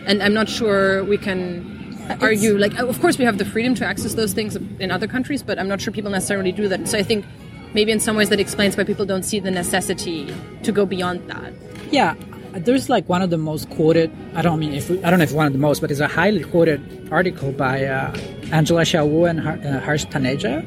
[0.05, 1.70] And I'm not sure we can
[2.21, 5.43] argue like of course we have the freedom to access those things in other countries
[5.43, 7.25] but I'm not sure people necessarily do that so I think
[7.73, 10.33] maybe in some ways that explains why people don't see the necessity
[10.63, 11.53] to go beyond that
[11.91, 12.15] Yeah.
[12.53, 14.11] There's like one of the most quoted.
[14.35, 16.07] I don't mean if I don't know if one of the most, but it's a
[16.09, 18.13] highly quoted article by uh,
[18.51, 20.61] Angela Xiao Wu and Har- uh, Harsh Taneja.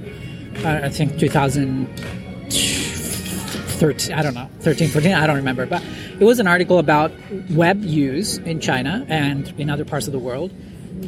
[0.65, 4.15] Uh, I think 2013.
[4.15, 5.13] I don't know, 13, 14.
[5.13, 5.83] I don't remember, but
[6.19, 7.13] it was an article about
[7.51, 10.53] web use in China and in other parts of the world,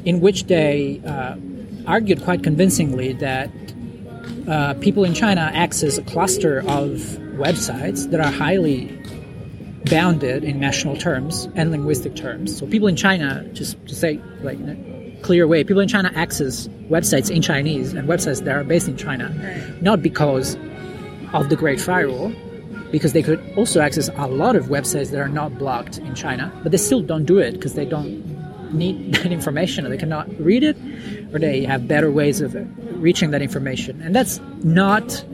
[0.04, 1.36] in which they uh,
[1.86, 3.50] argued quite convincingly that
[4.48, 6.98] uh, people in China access a cluster of
[7.36, 8.92] websites that are highly
[9.90, 12.56] bounded in national terms and linguistic terms.
[12.56, 16.10] So people in China, just to say like in a clear way, people in China
[16.14, 19.28] access websites in Chinese and websites that are based in China,
[19.80, 20.56] not because
[21.32, 22.32] of the Great Firewall,
[22.90, 26.52] because they could also access a lot of websites that are not blocked in China,
[26.62, 28.35] but they still don't do it because they don't
[28.72, 30.76] need that information or they cannot read it
[31.32, 32.54] or they have better ways of
[33.02, 34.00] reaching that information.
[34.02, 35.24] And that's not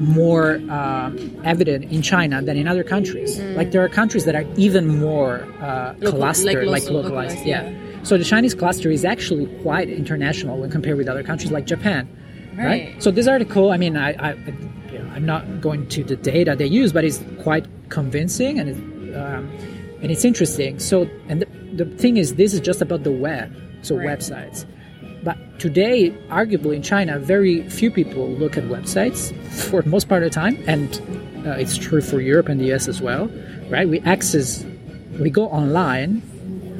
[0.00, 1.10] more uh,
[1.44, 3.38] evident in China than in other countries.
[3.40, 7.44] Like there are countries that are even more uh, Local- clustered, like like, localized.
[7.44, 7.68] yeah.
[7.68, 8.02] yeah.
[8.04, 12.08] So the Chinese cluster is actually quite international when compared with other countries like Japan.
[12.56, 12.64] Right.
[12.64, 13.02] Right.
[13.02, 14.36] So this article, I mean, I, I
[15.18, 19.48] I'm not going to the data they use, but it's quite convincing and it, um,
[20.00, 20.78] and it's interesting.
[20.78, 23.48] So and the, the thing is, this is just about the web,
[23.82, 24.08] so Right.
[24.08, 24.64] websites.
[25.24, 30.22] But today, arguably in China, very few people look at websites for the most part
[30.22, 31.00] of the time, and
[31.46, 33.30] uh, it's true for Europe and the US as well,
[33.70, 33.88] right?
[33.88, 34.64] We access
[35.18, 36.22] we go online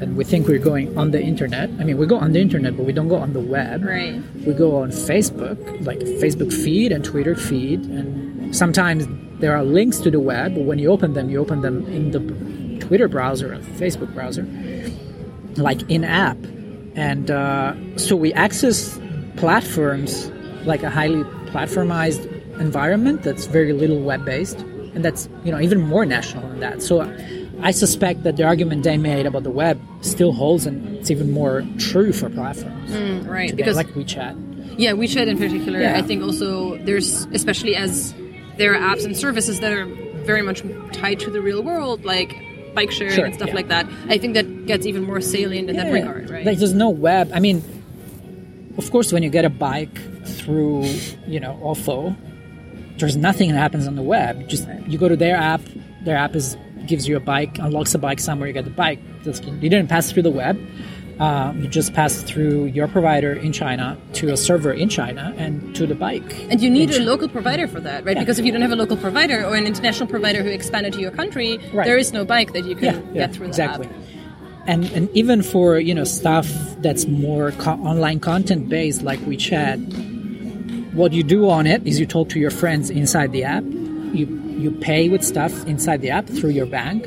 [0.00, 1.68] and we think we're going on the internet.
[1.80, 3.82] I mean, we go on the internet, but we don't go on the web.
[3.84, 4.22] Right.
[4.46, 9.08] We go on Facebook, like Facebook feed and Twitter feed, and sometimes
[9.40, 10.54] there are links to the web.
[10.54, 12.20] But when you open them, you open them in the
[12.80, 14.46] Twitter browser and Facebook browser,
[15.56, 16.38] like in app,
[16.94, 18.98] and uh, so we access
[19.36, 20.30] platforms
[20.64, 22.26] like a highly platformized
[22.60, 26.82] environment that's very little web based, and that's you know even more national than that.
[26.82, 27.00] So
[27.62, 31.30] I suspect that the argument they made about the web still holds, and it's even
[31.30, 32.92] more true for platforms.
[33.26, 33.50] Right.
[33.50, 34.78] today, Because like WeChat.
[34.78, 35.80] Yeah, WeChat in particular.
[35.80, 35.96] Yeah.
[35.96, 38.14] I think also there's, especially as
[38.58, 39.86] there are apps and services that are
[40.24, 40.62] very much
[40.92, 42.32] tied to the real world, like
[42.78, 43.60] bike sharing Sure, and stuff yeah.
[43.60, 43.86] like that.
[44.08, 46.46] I think that gets even more salient in that regard, right?
[46.46, 47.30] Like there's no web.
[47.34, 47.58] I mean,
[48.78, 50.84] of course, when you get a bike through,
[51.26, 52.16] you know, OFO,
[52.98, 54.48] there's nothing that happens on the web.
[54.48, 55.62] Just you go to their app.
[56.04, 58.48] Their app is gives you a bike, unlocks a bike somewhere.
[58.48, 59.00] You get the bike.
[59.24, 60.56] You didn't pass through the web.
[61.18, 65.74] Uh, you just pass through your provider in China to a server in China and
[65.74, 66.22] to the bike.
[66.48, 68.14] and you need a local provider for that, right?
[68.16, 68.22] Yeah.
[68.22, 71.00] Because if you don't have a local provider or an international provider who expanded to
[71.00, 71.86] your country, Right.
[71.86, 73.88] there is no bike that you can yeah, yeah, get through exactly.
[73.88, 74.00] the app.
[74.68, 76.46] And and even for you know stuff
[76.82, 79.78] that's more co- online content based like WeChat,
[80.94, 83.64] what you do on it is you talk to your friends inside the app.
[84.12, 84.26] You
[84.62, 87.06] you pay with stuff inside the app through your bank,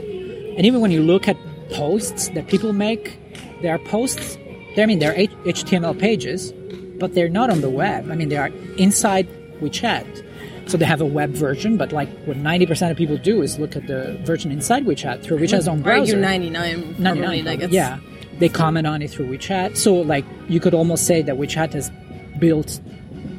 [0.58, 1.38] and even when you look at
[1.71, 3.17] posts that people make,
[3.62, 4.38] there are posts.
[4.78, 6.52] I mean, they're HTML pages,
[7.00, 8.10] but they're not on the web.
[8.10, 9.28] I mean, they are inside
[9.60, 10.24] WeChat.
[10.69, 13.60] So they have a web version, but like what ninety percent of people do is
[13.60, 16.15] look at the version inside WeChat through WeChat's own browser.
[16.15, 17.41] Argue 99, 99 probably.
[17.43, 18.00] Like yeah
[18.41, 21.91] they comment on it through wechat so like you could almost say that wechat has
[22.39, 22.80] built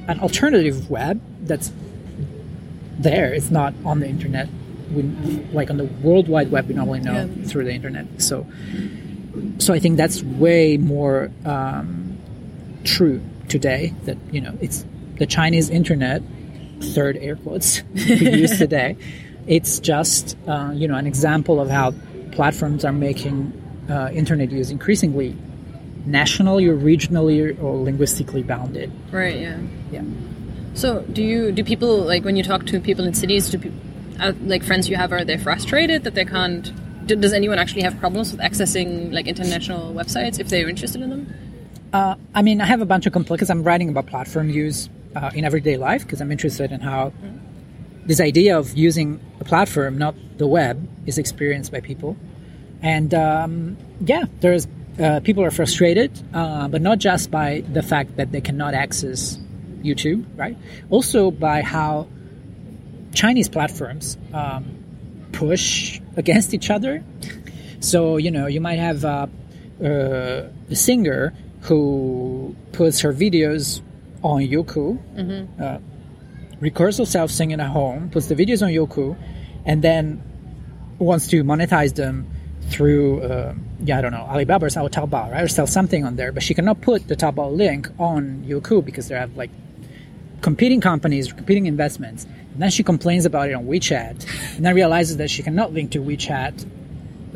[0.07, 1.73] an alternative web that's
[3.01, 4.49] there it's not on the internet
[4.95, 5.03] we,
[5.53, 7.45] like on the world wide web we normally know Yeah.
[7.47, 8.47] through the internet so
[9.59, 12.19] so i think that's way more um,
[12.85, 14.85] true today that you know it's
[15.19, 16.23] the chinese internet
[16.95, 18.97] third air quotes we use today
[19.47, 21.93] it's just uh, you know an example of how
[22.33, 23.53] platforms are making
[23.91, 25.37] uh, internet use increasingly
[26.07, 29.59] nationally or regionally or linguistically bounded Right, yeah.
[29.93, 30.03] yeah
[30.75, 33.51] So, do you do people like when you talk to people in cities?
[33.51, 33.79] Do people,
[34.19, 36.73] uh, like friends you have are they frustrated that they can't?
[37.07, 41.11] Do, does anyone actually have problems with accessing like international websites if they're interested in
[41.11, 41.35] them?
[41.93, 43.51] Uh, I mean, I have a bunch of complaints.
[43.51, 47.13] I'm writing about platform use uh, in everyday life because I'm interested in how
[48.07, 52.17] this idea of using a platform, not the web, is experienced by people.
[52.81, 54.67] And um, yeah, there's
[54.99, 59.39] uh, people are frustrated, uh, but not just by the fact that they cannot access
[59.83, 60.57] YouTube, right?
[60.91, 62.09] Also by how
[63.15, 64.82] Chinese platforms um,
[65.33, 67.03] push against each other.
[67.81, 69.27] So you know, you might have uh,
[69.83, 73.81] uh, a singer who puts her videos
[74.23, 74.99] on Youku,
[75.61, 75.79] uh,
[76.61, 79.17] records herself singing at home, puts the videos on Youku,
[79.65, 80.23] and then
[80.99, 82.27] wants to monetize them
[82.69, 85.43] through, uh, yeah, I don't know, Alibaba or Taobao, right?
[85.43, 89.09] Or sell something on there, but she cannot put the Taobao link on Youku because
[89.09, 89.51] they have like
[90.41, 92.27] competing companies, competing investments.
[92.53, 95.91] And then she complains about it on WeChat, and then realizes that she cannot link
[95.93, 96.67] to WeChat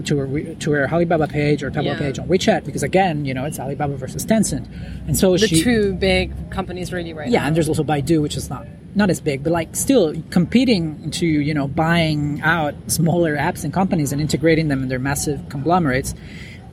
[0.04, 1.98] to her to her Alibaba page or Taobao Yeah.
[1.98, 4.66] page on WeChat because again, you know, it's Alibaba versus Tencent,
[5.06, 7.46] and so The she two big companies really right yeah, now.
[7.46, 11.26] and there's also Baidu, which is not not as big, but like still competing to
[11.26, 16.14] you know buying out smaller apps and companies and integrating them in their massive conglomerates,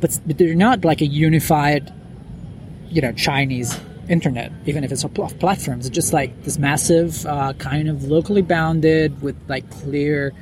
[0.01, 1.93] but, but they're not like a unified,
[2.89, 3.79] you know, Chinese
[4.09, 5.85] internet, even if it's a platforms.
[5.87, 10.33] It's just like this massive, uh, kind of locally bounded with like clear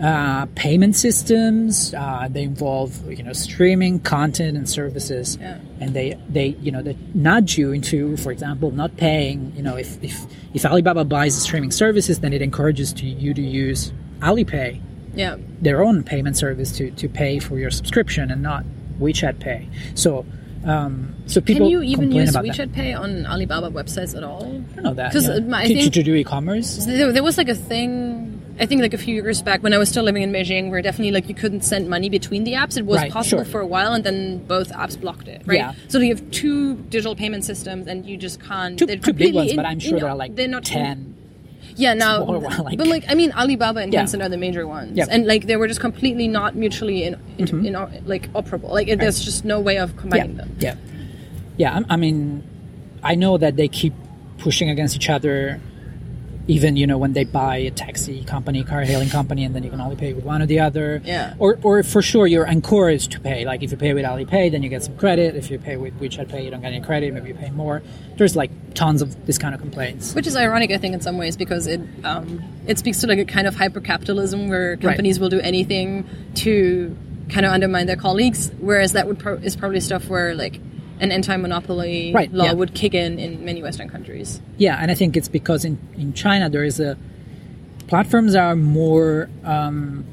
[0.00, 1.92] uh, payment systems.
[1.94, 5.58] Uh, they involve you know streaming content and services, Yeah.
[5.80, 9.52] and they they you know they nudge you into, for example, not paying.
[9.56, 13.34] You know, if if if Alibaba buys the streaming services, then it encourages to you
[13.34, 14.80] to use Alipay,
[15.14, 15.36] yeah.
[15.60, 18.64] their own payment service, to to pay for your subscription and not
[19.00, 19.68] WeChat Pay.
[19.94, 20.24] So.
[20.64, 22.72] Um, so people Can you even use WeChat that.
[22.72, 24.44] Pay on Alibaba websites at all?
[24.44, 25.34] I don't know that 'Cause, yeah.
[25.34, 26.84] uh, I to, think- to do e-commerce.
[26.86, 28.28] There, there was like a thing.
[28.60, 30.82] I think like a few years back when I was still living in Beijing, where
[30.82, 32.76] definitely like you couldn't send money between the apps.
[32.76, 33.50] It was Right, possible sure.
[33.50, 35.42] for a while, and then both apps blocked it.
[35.46, 35.58] Right.
[35.58, 35.72] Yeah.
[35.88, 38.78] So you have two digital payment systems, and you just can't.
[38.78, 41.14] Two, two big ones, in- but I'm sure in- there are like they're not ten.
[41.76, 44.02] Yeah, now, one, like- but like I mean, Alibaba and Yeah.
[44.04, 45.06] Tencent are the major ones, Yeah.
[45.10, 47.66] and like they were just completely not mutually in, in, Mm-hmm.
[47.66, 48.70] in like operable.
[48.70, 50.54] Like it, there's just no way of combining them.
[50.58, 50.76] Yeah,
[51.56, 51.78] yeah.
[51.88, 52.42] I, I mean,
[53.02, 53.94] I know that they keep
[54.38, 55.60] pushing against each other
[56.48, 59.70] even you know when they buy a taxi company, car hailing company, and then you
[59.70, 61.00] can only pay with one or the other.
[61.04, 61.34] Yeah.
[61.38, 63.44] Or, or for sure you're encouraged to pay.
[63.44, 65.36] Like if you pay with Alipay, then you get some credit.
[65.36, 67.14] If you pay with WeChat Pay, you don't get any credit.
[67.14, 67.82] Maybe you pay more.
[68.16, 70.14] There's like tons of this kind of complaints.
[70.14, 73.18] Which is ironic, I think, in some ways, because it um, it speaks to like
[73.18, 76.96] a kind of hyper capitalism where companies will do anything to
[77.30, 80.60] kind of undermine their colleagues, whereas that would pro- is probably stuff where like
[81.02, 82.52] an anti-monopoly Right, law yeah.
[82.52, 84.40] would kick in in many Western countries.
[84.56, 86.96] Yeah, and I think it's because in, in China there is a
[87.88, 90.04] platforms are more, um,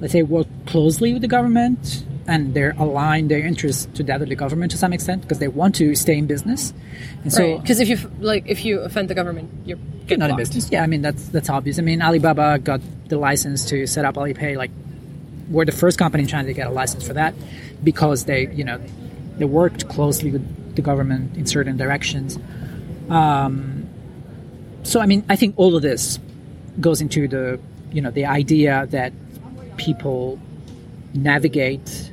[0.00, 4.28] let's say, work closely with the government and they're aligned their interests to that of
[4.28, 6.72] the government to some extent because they want to stay in business.
[7.22, 10.36] And so, Because if you like, if you offend the government, you're get not in
[10.36, 10.70] business.
[10.70, 11.78] Yeah, I mean that's that's obvious.
[11.78, 14.56] I mean Alibaba got the license to set up Alipay.
[14.56, 14.70] Like,
[15.50, 17.34] we're the first company in China to get a license for that
[17.82, 18.80] because they, you know,
[19.40, 22.38] they worked closely with the government in certain directions.
[23.08, 23.88] Um,
[24.82, 26.18] so I mean, I think all of this
[26.80, 27.58] goes into the,
[27.92, 29.12] you know, the idea that
[29.76, 30.38] people
[31.14, 32.12] navigate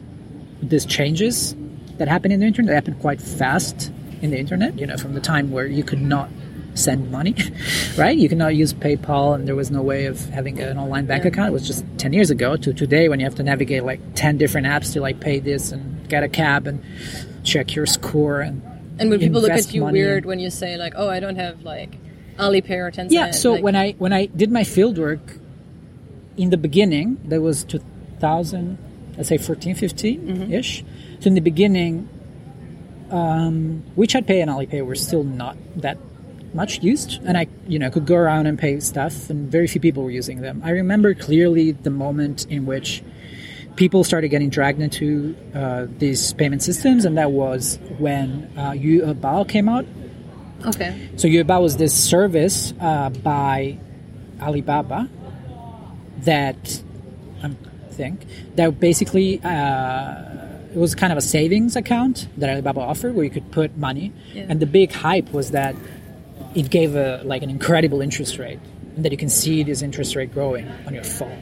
[0.62, 1.56] these changes
[1.98, 2.70] that happen in the internet.
[2.70, 4.78] They happen quite fast in the internet.
[4.80, 6.30] You know, from the time where you could not
[6.74, 7.36] send money,
[7.98, 8.18] right?
[8.18, 11.50] You cannot use PayPal, and there was no way of having an online bank account.
[11.50, 14.38] It was just ten years ago to today, when you have to navigate like ten
[14.38, 16.84] different apps to like pay this and get a cab and
[17.44, 18.62] check your score and
[19.00, 21.36] And when people look at you money weird when you say like, "Oh, I don't
[21.36, 21.98] have like
[22.38, 23.32] Alipay or Tencent," Yeah.
[23.32, 25.38] So like, when I when I did my field work
[26.36, 28.78] in the beginning, that was 2000,
[29.18, 30.84] let's say 14, 15 ish.
[31.20, 32.10] So in the beginning,
[33.12, 35.98] um, WeChat Pay and Alipay were still not that
[36.54, 39.82] much used, and I you know could go around and pay stuff, and very few
[39.82, 40.62] people were using them.
[40.64, 43.04] I remember clearly the moment in which
[43.78, 49.48] people started getting dragged into uh, these payment systems, and that was when uh, Yuebao
[49.48, 49.86] came out.
[50.66, 53.78] okay, So Yuebao was this service uh, by
[54.42, 55.08] Alibaba
[56.24, 56.82] that
[57.44, 57.50] I
[57.92, 58.26] think
[58.56, 60.24] that basically uh,
[60.74, 64.12] it was kind of a savings account that Alibaba offered where you could put money,
[64.34, 64.48] Yeah.
[64.50, 65.76] and the big hype was that
[66.56, 68.60] it gave a like an incredible interest rate,
[68.96, 71.38] and that you can see this interest rate growing on your phone.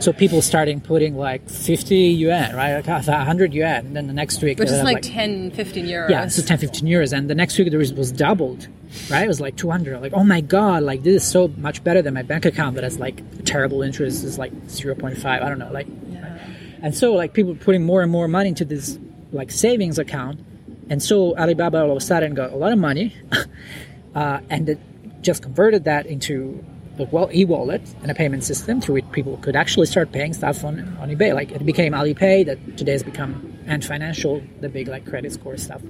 [0.00, 4.42] So people starting putting like 50 yuan, right, like 100 yuan, and then the next
[4.42, 6.08] week which is have, like, 10, 15 euros.
[6.08, 7.12] yeah, so 10, 15 euros.
[7.16, 8.66] And the next week, the was, was doubled,
[9.10, 9.24] right?
[9.24, 10.00] It was like 200.
[10.00, 12.84] Like, oh my God, like this is so much better than my bank account that
[12.84, 15.22] has like terrible interest is like 0.5.
[15.26, 15.70] I don't know.
[15.70, 16.38] Like, yeah.
[16.80, 18.98] and so like people putting more and more money into this
[19.32, 20.40] like savings account.
[20.88, 23.14] And so Alibaba all of a sudden got a lot of money
[24.14, 24.78] uh, and it
[25.20, 26.64] just converted that into
[27.10, 30.96] well e-wallet and a payment system through which people could actually start paying stuff on,
[30.98, 31.34] on eBay.
[31.34, 35.56] Like it became Alipay that today has become Ant Financial, the big like credit score
[35.56, 35.82] stuff.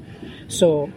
[0.49, 0.93] So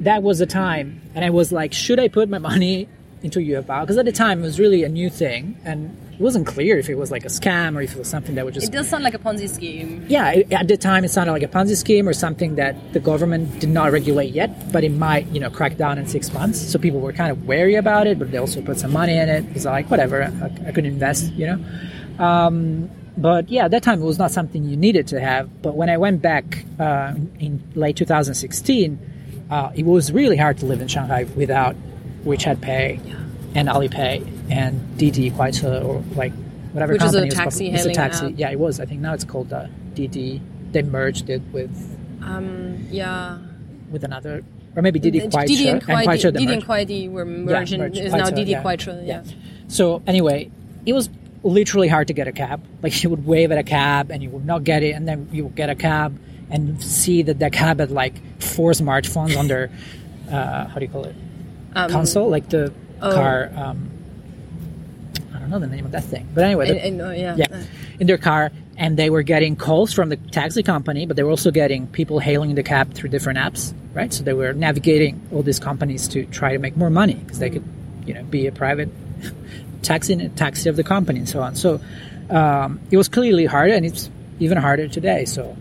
[0.00, 2.88] that was the time, and I was like, should I put my money
[3.22, 3.82] into Yuebao?
[3.82, 6.96] Because at the time it was really a new thing, and wasn't clear if it
[6.96, 9.04] was like a scam or if it was something that would just It does sound
[9.04, 10.04] like a Ponzi scheme.
[10.08, 13.00] yeah, it- at the time it sounded like a Ponzi scheme or something that the
[13.00, 16.58] government did not regulate yet, but it might, you know, crack down in six months.
[16.60, 19.28] So people were kind of wary about it, but they also put some money in
[19.28, 19.44] it.
[19.54, 21.58] It's like whatever, I, I could invest, you know.
[22.24, 25.62] Um, but yeah, at that time it was not something you needed to have.
[25.62, 28.98] But when I went back uh, in late 2016,
[29.50, 31.76] uh, it was really hard to live in Shanghai without
[32.24, 33.00] WeChat Pay
[33.54, 36.32] and Alipay and Didi Kuaishou or like
[36.72, 37.44] whatever Which is a company was called.
[37.44, 38.26] taxi It's a taxi.
[38.26, 38.32] app.
[38.36, 38.80] Yeah, it was.
[38.80, 40.40] I think now it's called uh, Didi.
[40.72, 41.70] They merged it with
[42.22, 43.38] Um, yeah.
[43.90, 44.42] with another,
[44.74, 47.12] or maybe Didi Kuaishou Didi and Kuaidi, Kuaishou, they and.
[47.12, 47.98] Were merged and merged.
[47.98, 48.62] is now Kuaishou, Didi yeah.
[49.06, 49.22] Yeah.
[49.68, 50.50] So anyway,
[50.86, 51.10] it was
[51.42, 52.62] literally hard to get a cab.
[52.82, 55.28] Like you would wave at a cab and you would not get it, and then
[55.32, 56.18] you would get a cab
[56.50, 59.70] and see that the cab had like four smartphones on their
[60.30, 61.14] uh, how do you call it
[61.74, 62.72] Um, console, like the
[63.02, 63.12] oh.
[63.12, 63.50] car.
[63.54, 63.90] Um,
[65.34, 67.36] I don't know the name of that thing, but anyway, I, I know, yeah.
[67.36, 67.64] yeah,
[67.98, 71.30] in their car, and they were getting calls from the taxi company, but they were
[71.30, 74.12] also getting people hailing the cab through different apps, right?
[74.12, 77.50] So they were navigating all these companies to try to make more money because they
[77.50, 77.64] could,
[78.06, 78.90] you know, be a private
[79.82, 81.54] taxi taxi of the company and so on.
[81.54, 81.80] So
[82.30, 85.24] um, it was clearly harder, and it's even harder today.
[85.24, 85.56] So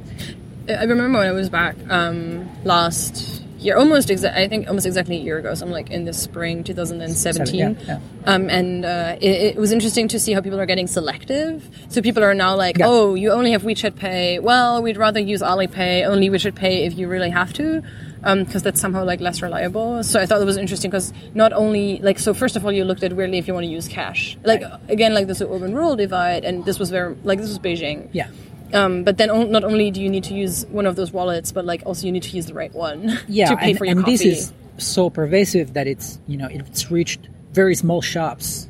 [0.70, 5.18] I remember when I was back um, last year, almost exa- I think almost exactly
[5.18, 5.54] a year ago.
[5.54, 8.00] So I'm like in the spring 2017, Yeah, yeah.
[8.26, 11.68] Um, and uh, it, it was interesting to see how people are getting selective.
[11.90, 12.88] So people are now like, Yeah.
[12.88, 14.40] "Oh, you only have WeChat Pay.
[14.40, 16.06] Well, we'd rather use Alipay.
[16.06, 17.82] Only WeChat Pay if you really have to."
[18.24, 20.04] Because that's somehow like less reliable.
[20.04, 22.84] So I thought it was interesting because not only like so first of all you
[22.86, 24.38] looked at weirdly if you want to use cash.
[24.44, 28.10] Like again like this urban rural divide and this was very like this was Beijing.
[28.12, 28.28] yeah,
[28.74, 31.52] Um, but then on, not only do you need to use one of those wallets,
[31.52, 33.86] but like also you need to use the right one yeah, to pay and, for
[33.86, 34.12] your and coffee.
[34.18, 38.68] this is so pervasive that it's you know it's reached very small shops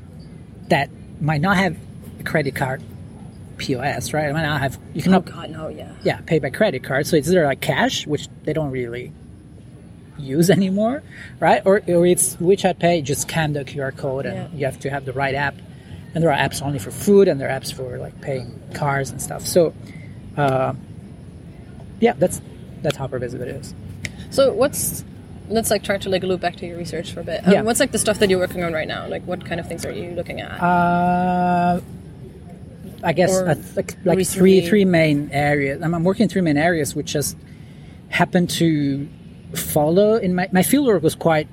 [0.69, 0.89] that
[1.21, 1.77] might not have
[2.19, 2.81] a credit card
[3.57, 4.27] POS, right?
[4.27, 5.91] I might not have you Oh God, no, yeah.
[6.03, 9.13] yeah pay by credit card, so it's either like cash, which they don't really
[10.17, 11.03] use anymore,
[11.39, 11.61] right?
[11.65, 14.57] Or, or it's WeChat Pay, just scan the QR code and Yeah.
[14.59, 15.55] you have to have the right app.
[16.13, 19.11] And there are apps only for food and there are apps for like paying cars
[19.11, 19.45] and stuff.
[19.47, 19.73] So,
[20.37, 20.73] uh,
[21.99, 22.41] yeah, that's
[22.81, 23.73] that's how pervasive it is.
[24.29, 25.03] So what's
[25.49, 27.45] let's like try to like loop back to your research for a bit.
[27.47, 27.61] Um, Yeah.
[27.61, 29.07] What's like the stuff that you're working on right now?
[29.07, 30.51] Like what kind of things are you looking at?
[30.61, 31.79] Uh,
[33.03, 33.45] I guess Or
[33.75, 35.81] like, like recently- three three main areas.
[35.81, 37.37] I'm, I'm working in three main areas, which just
[38.09, 39.07] happen to
[39.53, 40.15] follow.
[40.15, 41.47] In my my field work was quite,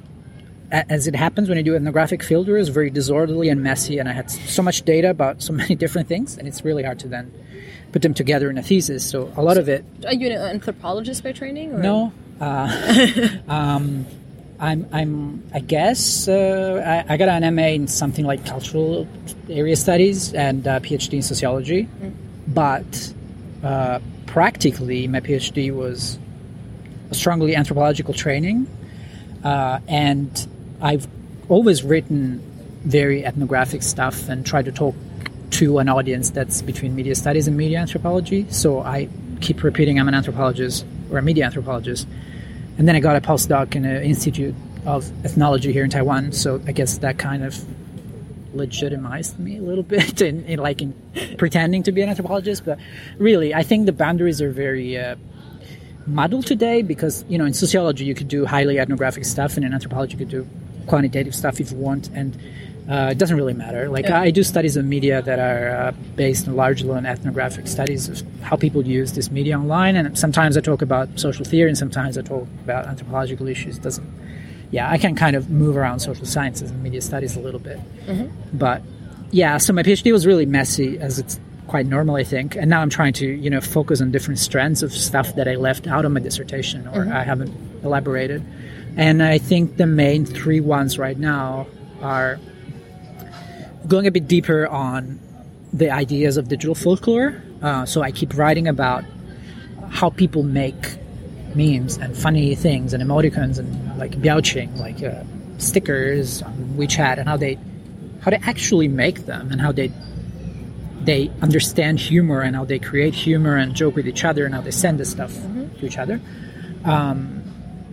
[0.71, 4.13] as it happens when you do ethnographic fieldwork, is very disorderly and messy, and I
[4.13, 7.33] had so much data about so many different things, and it's really hard to then
[7.93, 9.09] put them together in a thesis.
[9.09, 11.75] So a lot of it are you an anthropologist by training?
[11.75, 11.79] Or?
[11.79, 12.13] no.
[12.41, 14.07] Uh, um,
[14.61, 19.07] I'm, I'm, I guess, uh, I, I got an MA in something like cultural
[19.49, 21.89] area studies and a PhD in sociology.
[22.47, 23.13] But
[23.63, 26.19] uh, practically, my PhD was
[27.11, 28.67] a strongly anthropological training.
[29.45, 30.49] Uh, and
[30.81, 31.07] I've
[31.49, 32.39] always written
[32.85, 34.95] very ethnographic stuff and tried to talk
[35.51, 38.47] to an audience that's between media studies and media anthropology.
[38.51, 39.09] So I
[39.41, 42.07] keep repeating I'm an anthropologist or a media anthropologist.
[42.77, 44.55] And then I got a postdoc in an institute
[44.87, 46.33] of ethnology here in Taiwan.
[46.33, 47.59] So I guess that kind of
[48.55, 50.95] legitimized me a little bit in, in like in
[51.39, 52.65] pretending to be an anthropologist.
[52.65, 52.79] But
[53.19, 55.17] really, I think the boundaries are very uh,
[56.07, 59.75] muddled today because you know in sociology you could do highly ethnographic stuff, and in
[59.75, 60.49] anthropology you could do
[60.89, 62.37] quantitative stuff if you want, and
[62.91, 63.89] uh, it doesn't really matter.
[63.89, 64.21] Like Yeah.
[64.21, 68.57] I do studies of media that are uh, based largely on ethnographic studies of how
[68.57, 72.23] people use this media online, and sometimes I talk about social theory, and sometimes I
[72.23, 73.79] talk about anthropological issues.
[73.79, 74.09] Doesn't
[74.71, 77.79] yeah, I can kind of move around social sciences and media studies a little bit,
[78.53, 78.83] but
[79.31, 79.59] yeah.
[79.59, 82.57] So my PhD was really messy, as it's quite normal, I think.
[82.57, 85.55] And now I'm trying to you know focus on different strands of stuff that I
[85.57, 87.53] left out of my dissertation or I haven't
[87.85, 88.43] elaborated.
[88.99, 91.69] And I think the main three ones right now
[92.03, 92.41] are
[93.87, 95.21] going a bit deeper on
[95.73, 97.41] the ideas of digital folklore.
[97.63, 99.05] Uh, so I keep writing about
[99.89, 100.99] how people make
[101.55, 105.23] memes and funny things and emoticons and like biaoqing, like uh,
[105.59, 107.57] stickers on WeChat, and how they
[108.21, 109.93] how they actually make them and how they
[111.03, 114.61] they understand humor and how they create humor and joke with each other and how
[114.61, 115.33] they send this stuff
[115.79, 116.21] to each other.
[116.85, 117.38] Um,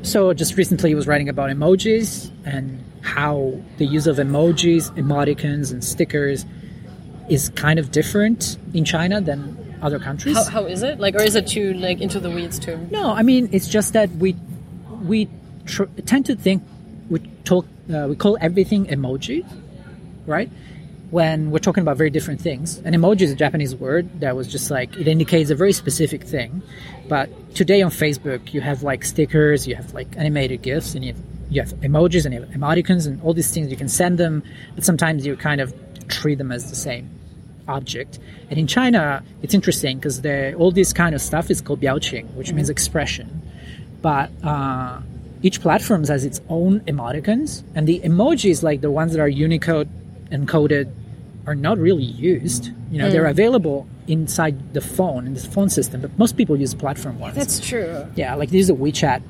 [0.05, 5.71] so just recently, he was writing about emojis and how the use of emojis, emoticons,
[5.71, 6.45] and stickers
[7.29, 10.35] is kind of different in China than other countries.
[10.35, 10.99] How, how is it?
[10.99, 12.77] Like, or is it too like into the weeds too?
[12.91, 14.35] No, I mean it's just that we
[15.03, 15.29] we
[15.65, 16.63] tr- tend to think
[17.09, 19.45] we talk uh, we call everything emoji,
[20.25, 20.49] right?
[21.15, 22.79] When we're talking about very different things.
[22.79, 26.23] An emoji is a Japanese word that was just like it indicates a very specific
[26.23, 26.61] thing.
[27.07, 31.13] But today on Facebook, you have like stickers, you have like animated gifs, and you
[31.13, 33.71] have, you have emojis and you have emoticons and all these things.
[33.71, 34.43] You can send them,
[34.75, 35.73] but sometimes you kind of
[36.09, 37.09] treat them as the same
[37.69, 38.19] object.
[38.49, 40.19] And in China, it's interesting because
[40.55, 43.41] all this kind of stuff is called biaoqing, which means expression.
[44.01, 44.99] But uh,
[45.41, 49.87] each platform has its own emoticons, and the emojis, like the ones that are Unicode
[50.29, 50.91] encoded,
[51.47, 52.71] are not really used.
[52.91, 53.31] You know, they're mm.
[53.31, 57.35] available inside the phone in the phone system, but most people use platform ones.
[57.35, 58.07] That's true.
[58.15, 59.21] Yeah, like these are WeChat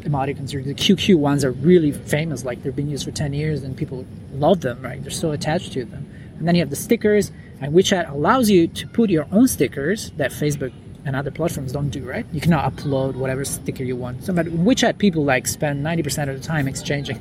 [0.00, 2.44] emoticons or the QQ ones are really famous.
[2.44, 5.00] Like they've been used for 10 years and people love them, right?
[5.02, 6.08] They're so attached to them.
[6.38, 10.12] And then you have the stickers, and WeChat allows you to put your own stickers
[10.12, 10.72] that Facebook
[11.04, 12.24] and other platforms don't do, right?
[12.32, 14.24] You cannot upload whatever sticker you want.
[14.24, 17.20] So, but WeChat people like spend 90% of the time exchanging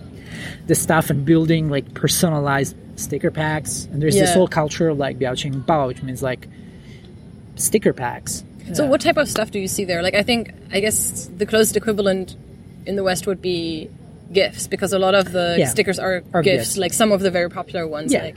[0.65, 3.85] this stuff and building like personalized sticker packs.
[3.85, 6.47] And there's this whole culture of like Biaoqing Bao, which means like
[7.55, 8.43] sticker packs.
[8.73, 10.01] So, what type of stuff do you see there?
[10.01, 12.35] Like, I think, I guess the closest equivalent
[12.85, 13.89] in the West would be
[14.33, 15.67] GIFs because a lot of the Yeah.
[15.67, 16.77] stickers are, Are GIFs, GIFs.
[16.77, 18.11] like some of the very popular ones.
[18.11, 18.23] Yeah.
[18.23, 18.35] Like,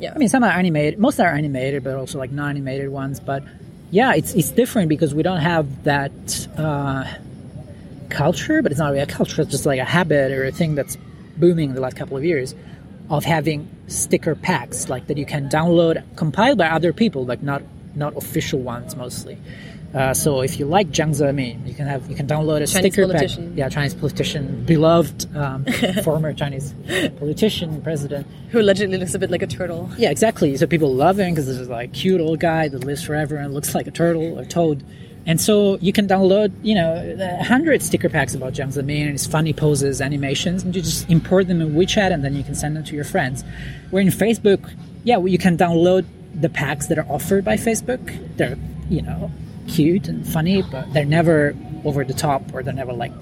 [0.00, 0.12] yeah.
[0.14, 0.98] I mean, some are animated.
[0.98, 3.20] Most are animated, but also like non-animated ones.
[3.20, 3.44] But
[3.92, 7.04] yeah, it's it's different because we don't have that uh,
[8.08, 8.62] culture.
[8.62, 10.96] But it's not really a culture; it's just like a habit or a thing that's
[11.38, 12.54] booming in the last couple of years
[13.10, 17.62] of having sticker packs like that you can download, compiled by other people, like not
[17.94, 19.38] not official ones mostly.
[19.94, 22.92] Uh, so if you like Jiang Zemin, you can have you can download a Chinese
[22.92, 23.48] sticker politician.
[23.48, 23.58] pack.
[23.58, 25.64] Yeah, Chinese politician, beloved um,
[26.04, 26.74] former Chinese
[27.18, 28.26] politician, president.
[28.50, 29.90] Who allegedly looks a bit like a turtle.
[29.96, 30.54] Yeah, exactly.
[30.58, 33.54] So people love him because this is like cute old guy that lives forever and
[33.54, 34.84] looks like a turtle or toad.
[35.28, 39.26] And so you can download, you know, hundred sticker packs about Jiang Zemin and his
[39.26, 42.74] funny poses, animations, and you just import them in WeChat and then you can send
[42.74, 43.44] them to your friends.
[43.90, 44.74] Where in Facebook,
[45.04, 48.00] yeah, you can download the packs that are offered by Facebook.
[48.38, 48.56] They're,
[48.88, 49.30] you know,
[49.68, 51.54] cute and funny, but they're never
[51.84, 53.12] over the top or they're never like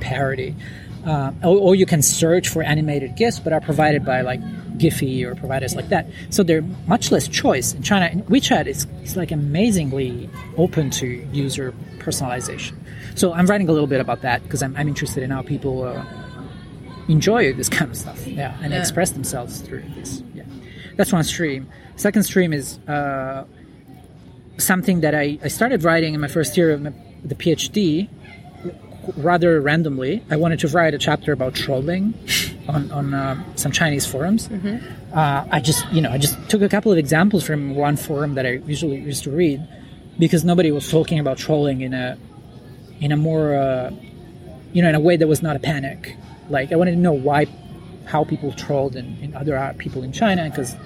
[0.00, 0.56] parody.
[1.04, 4.40] Uh, or, or, you can search for animated GIFs, but are provided by like
[4.80, 6.06] Giphy or providers like that.
[6.30, 8.10] So there's much less choice in China.
[8.24, 12.74] WeChat is, is like amazingly open to user personalization.
[13.14, 15.84] So I'm writing a little bit about that because I'm, I'm interested in how people
[15.84, 16.04] uh,
[17.08, 18.80] enjoy this kind of stuff, yeah, and yeah.
[18.80, 20.22] express themselves through this.
[20.34, 20.44] Yeah,
[20.96, 21.68] that's one stream.
[21.96, 23.44] Second stream is uh,
[24.56, 28.08] something that I, I started writing in my first year of the PhD
[29.16, 30.22] rather randomly.
[30.30, 32.14] I wanted to write a chapter about trolling
[32.70, 34.48] on, on uh, some Chinese forums.
[34.48, 35.16] Mm-hmm.
[35.16, 38.34] Uh, I just, you know, I just took a couple of examples from one forum
[38.34, 39.66] that I usually used to read
[40.18, 42.18] because nobody was talking about trolling in a
[43.00, 43.90] in a more, uh,
[44.72, 46.16] you know, in a way that was not a panic.
[46.48, 47.46] Like I wanted to know why,
[48.04, 50.76] how people trolled and, and other people in China because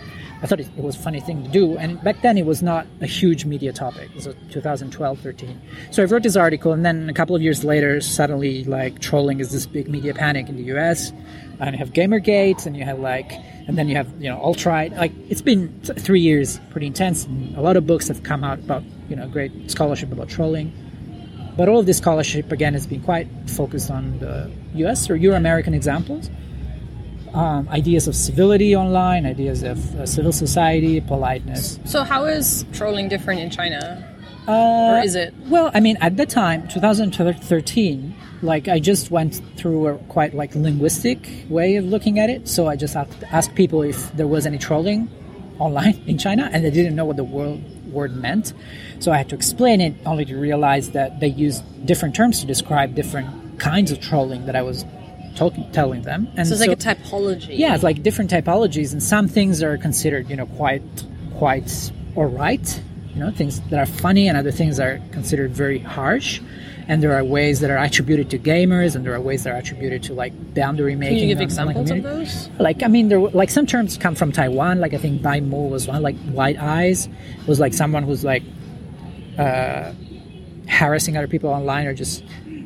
[0.44, 1.78] I thought it, it, was a funny thing to do.
[1.78, 4.10] And back then, it was not a huge media topic.
[4.10, 5.60] It was 2012, 13.
[5.90, 9.40] So I wrote this article, and then a couple of years later, suddenly, like, trolling
[9.40, 11.14] is this big media panic in the US.
[11.60, 13.32] And you have Gamergate, and you have, like,
[13.66, 14.92] and then you have, you know, alt-right.
[14.92, 17.24] Like, it's been th- three years pretty intense.
[17.24, 20.74] And a lot of books have come out about, you know, great scholarship about trolling.
[21.56, 25.38] But all of this scholarship, again, has been quite focused on the US or Euro
[25.38, 26.28] American examples
[27.34, 31.78] um, ideas of civility online, ideas of uh, civil society, politeness.
[31.84, 34.10] So, how is trolling different in China?
[34.46, 35.34] Uh, or is it?
[35.46, 40.54] Well, I mean, at the time, 2013, like I just went through a quite like
[40.54, 42.46] linguistic way of looking at it.
[42.46, 45.10] So I just asked people if there was any trolling
[45.58, 47.60] online in China, and they didn't know what the word
[47.90, 48.52] word meant.
[49.00, 52.46] So I had to explain it, only to realize that they used different terms to
[52.46, 54.84] describe different kinds of trolling that I was
[55.34, 56.28] talking, telling them.
[56.36, 57.58] And so it's so, like a typology.
[57.58, 60.82] Yeah, it's like different typologies, and some things are considered, you know, quite
[61.36, 62.82] quite all right.
[63.14, 66.40] You know, things that are funny, and other things are considered very harsh.
[66.86, 69.56] And there are ways that are attributed to gamers, and there are ways that are
[69.56, 71.18] attributed to like boundary making.
[71.18, 72.50] Can you give examples of those?
[72.58, 74.80] Like, I mean, there were, like some terms come from Taiwan.
[74.80, 76.02] Like I think Bai Mo was one.
[76.02, 77.08] Like white eyes
[77.46, 78.42] was like someone who's like
[79.38, 79.92] uh,
[80.68, 82.22] harassing other people online or just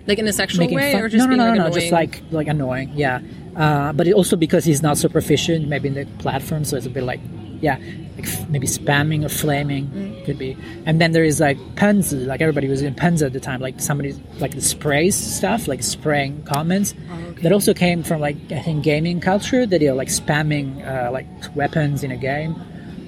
[0.09, 1.03] like in a sexual way, fun.
[1.03, 2.91] or just no, no, no, like no, just like like annoying.
[2.95, 3.21] Yeah,
[3.55, 6.87] uh, but it also because he's not so proficient, maybe in the platform, so it's
[6.87, 7.21] a bit like
[7.61, 7.77] yeah,
[8.17, 10.25] like f- maybe spamming or flaming mm.
[10.25, 10.57] could be.
[10.87, 13.81] And then there is like penzi, like everybody was in penzi at the time, like
[13.81, 16.95] somebody like the sprays stuff, like spraying comments.
[17.11, 17.43] Oh, okay.
[17.43, 21.11] That also came from like I think gaming culture that you know like spamming uh,
[21.11, 22.55] like weapons in a game.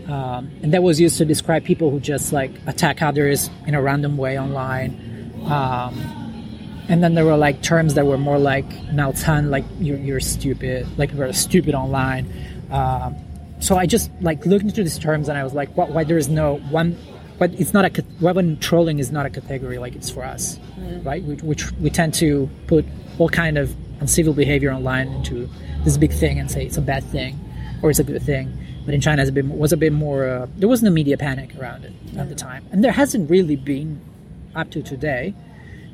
[0.09, 3.80] Um, and that was used to describe people who just like attack others in a
[3.80, 5.07] random way online.
[5.46, 6.19] Um,
[6.91, 10.86] and then there were like terms that were more like "naocan," like you're, you're stupid,
[10.99, 12.26] like you're stupid online.
[12.72, 13.14] Um,
[13.61, 16.18] so I just like looked into these terms and I was like, what, why there
[16.18, 16.99] is no one,
[17.38, 21.05] but it's not a weapon trolling is not a category like it's for us, mm.
[21.07, 21.22] right?
[21.22, 22.84] Which, which we tend to put
[23.18, 25.49] all kind of uncivil behavior online into
[25.84, 27.38] this big thing and say it's a bad thing
[27.82, 28.53] or it's a good thing.
[28.84, 30.28] But in China, a bit, was a bit more.
[30.28, 33.55] Uh, there wasn't a media panic around it at the time, and there hasn't really
[33.55, 34.01] been
[34.57, 35.34] up to today.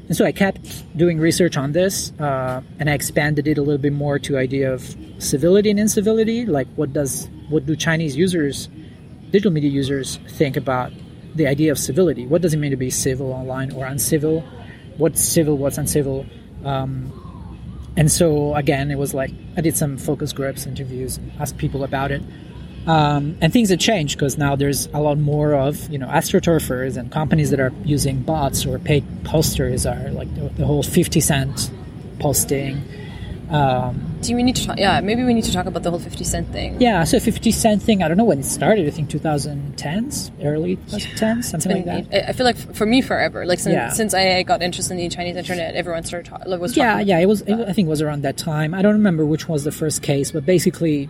[0.08, 3.80] And so I kept doing research on this, uh, and I expanded it a little
[3.80, 6.46] bit more to idea of civility and incivility.
[6.46, 8.68] Like, what does what do Chinese users,
[9.30, 10.92] digital media users, think about
[11.34, 12.26] the idea of civility?
[12.26, 14.42] What does it mean to be civil online or uncivil?
[14.96, 15.58] What's civil?
[15.58, 16.24] What's uncivil?
[16.64, 17.12] Um,
[17.96, 22.12] and so again, it was like I did some focus groups, interviews, asked people about
[22.12, 22.22] it.
[22.86, 26.96] Um, and things have changed because now there's a lot more of you know astroturfers
[26.96, 31.20] and companies that are using bots or paid posters are like the, the whole 50
[31.20, 31.70] cent
[32.20, 32.82] posting.
[33.50, 36.00] Um, do we need to talk yeah maybe we need to talk about the whole
[36.00, 36.80] 50 cent thing.
[36.80, 40.76] Yeah so 50 cent thing i don't know when it started i think 2010s early
[40.76, 42.28] 2010s something like that.
[42.28, 43.90] i feel like for me forever like since, yeah.
[43.90, 47.26] since i got interested in the chinese internet everyone started talking was yeah yeah it
[47.26, 48.74] was it, i think it was around that time.
[48.74, 51.08] I don't remember which was the first case but basically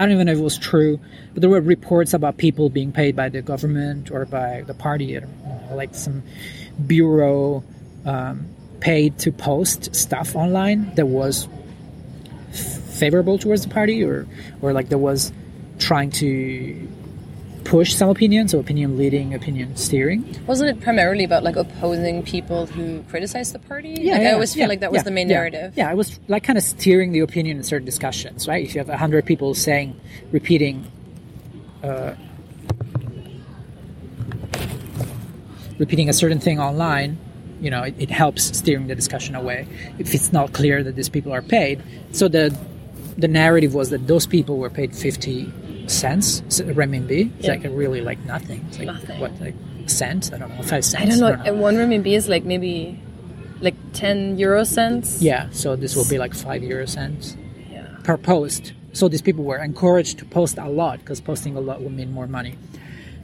[0.00, 0.98] I don't even know if it was true,
[1.34, 5.12] but there were reports about people being paid by the government or by the party,
[5.20, 5.28] know,
[5.72, 6.22] like some
[6.86, 7.62] bureau
[8.06, 8.48] um,
[8.80, 11.48] paid to post stuff online that was
[12.94, 14.26] favorable towards the party, or
[14.62, 15.32] or like there was
[15.78, 16.88] trying to
[17.70, 20.24] push some opinion, so opinion leading, opinion steering.
[20.48, 23.90] Wasn't it primarily about like opposing people who criticize the party?
[23.90, 25.74] Yeah, like, yeah I always feel yeah, like that was yeah, the main narrative.
[25.76, 28.64] Yeah, it was like kind of steering the opinion in certain discussions, right?
[28.64, 29.98] If you have a hundred people saying,
[30.32, 30.84] repeating,
[31.84, 32.16] uh,
[35.78, 37.18] repeating a certain thing online,
[37.60, 39.68] you know, it, it helps steering the discussion away
[40.00, 41.80] if it's not clear that these people are paid.
[42.10, 42.56] So the
[43.16, 45.52] the narrative was that those people were paid 50
[45.90, 47.30] cents renminbi.
[47.38, 47.52] It's Yeah.
[47.54, 48.64] like really like nothing.
[48.68, 49.20] It's like Nothing.
[49.20, 49.54] what like
[49.86, 50.32] cents?
[50.32, 51.02] I don't know, five cents.
[51.02, 51.42] I don't know.
[51.44, 52.98] And one renminbi is like maybe
[53.60, 55.20] like ten euro cents.
[55.20, 57.36] Yeah, so this will be like five euro cents
[57.72, 57.84] Yeah.
[58.04, 58.72] per post.
[58.92, 62.12] So these people were encouraged to post a lot because posting a lot would mean
[62.12, 62.54] more money.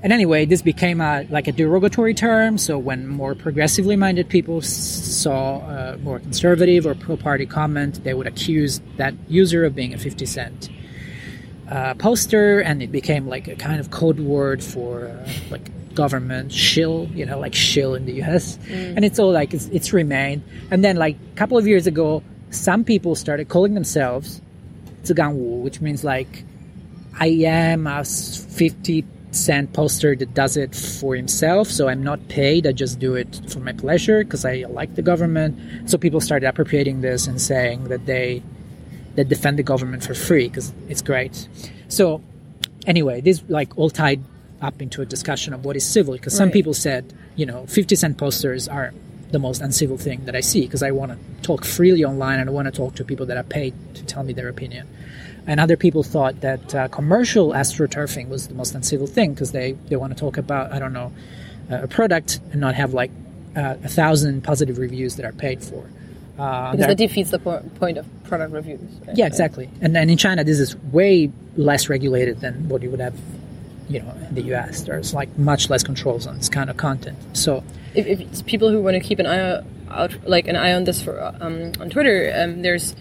[0.02, 2.58] And anyway, this became a, like a derogatory term.
[2.58, 8.26] So when more progressively minded people saw a more conservative or pro-party comment, they would
[8.26, 10.68] accuse that user of being a 50 cent
[11.70, 16.52] uh, poster, and it became like a kind of code word for uh, like government
[16.52, 18.58] shill, you know, like shill in the U.S.
[18.58, 18.96] Mm.
[18.96, 20.42] And it's all like it's, it's remained.
[20.70, 24.40] And then like a couple of years ago, some people started calling themselves
[25.08, 26.44] Wu, which means like
[27.18, 31.68] I am a 50 cent poster that does it for himself.
[31.68, 32.66] So I'm not paid.
[32.66, 35.90] I just do it for my pleasure because I like the government.
[35.90, 38.42] So people started appropriating this and saying that they
[39.16, 41.48] that defend the government for free because it's great.
[41.88, 42.22] So
[42.86, 44.22] anyway, this like all tied
[44.62, 47.94] up into a discussion of what is civil because some people said, you know, 50
[47.96, 48.92] cent posters are
[49.30, 52.48] the most uncivil thing that I see because I want to talk freely online and
[52.48, 54.88] I want to talk to people that are paid to tell me their opinion.
[55.46, 59.72] And other people thought that uh, commercial astroturfing was the most uncivil thing because they,
[59.88, 61.12] they want to talk about, I don't know,
[61.70, 63.10] uh, a product and not have like
[63.56, 65.88] uh, a thousand positive reviews that are paid for.
[66.38, 68.80] Uh, Because that defeats the po- point of product reviews.
[69.06, 69.16] right?
[69.16, 69.68] yeah, exactly.
[69.80, 73.14] And then in China, this is way less regulated than what you would have,
[73.88, 74.82] you know, in the US.
[74.82, 77.16] There's like much less controls on this kind of content.
[77.32, 77.64] So
[77.94, 80.84] if, if it's people who want to keep an eye out, like an eye on
[80.84, 82.94] this for um, on Twitter, um, there's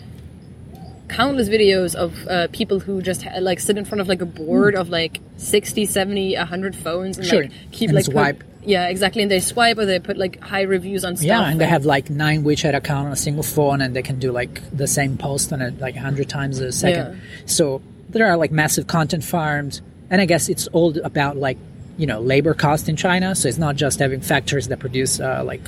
[1.07, 4.25] countless videos of uh, people who just ha- like sit in front of like a
[4.25, 7.27] board of like 60 70 100 phones and.
[7.27, 7.41] Sure.
[7.43, 8.43] like keep And like swipe.
[8.65, 11.59] Yeah exactly and they swipe or they put like high reviews on stuff yeah, and
[11.59, 14.61] they have like nine WeChat account on a single phone, and they can do like
[14.75, 17.13] the same post on it like a hundred times a second.
[17.13, 17.45] Yeah.
[17.45, 21.57] So there are like massive content farms, and I guess it's all about like
[21.97, 23.35] you know labor cost in China.
[23.35, 25.61] So it's not just having factories that produce uh, like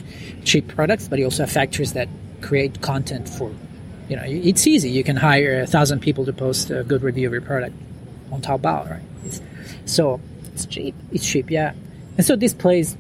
[0.44, 2.10] cheap products, but you also have factories that
[2.42, 3.52] create content for
[4.10, 4.90] you know it's easy.
[4.90, 7.76] You can hire a thousand people to post a good review of your product
[8.32, 9.04] on Taobao, right?
[9.26, 9.42] It's,
[9.86, 10.20] so
[10.54, 11.74] it's cheap it's cheap, yeah.
[12.18, 12.98] And so this plays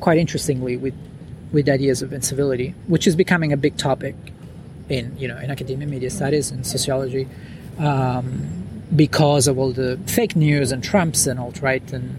[0.00, 0.94] quite interestingly with
[1.52, 4.16] with ideas of incivility, which is becoming a big topic
[4.88, 7.28] in you know in academia, media studies, and sociology,
[7.78, 8.62] um,
[8.94, 12.16] because of all the fake news and Trumps and alt right and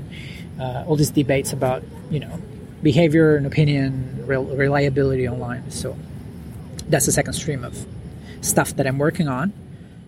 [0.60, 2.40] uh, all these debates about you know
[2.82, 5.70] behavior and opinion, rel- reliability online.
[5.72, 5.98] So
[6.90, 7.86] that's the second stream of
[8.42, 9.54] stuff that I'm working on.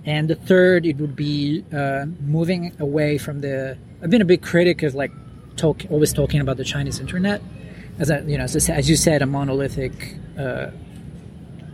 [0.05, 3.77] And the third, it would be uh, moving away from the.
[4.03, 5.11] I've been a big critic of like
[5.55, 7.41] talk, always talking about the Chinese internet,
[7.99, 10.67] as you know, as, as you said, a monolithic uh,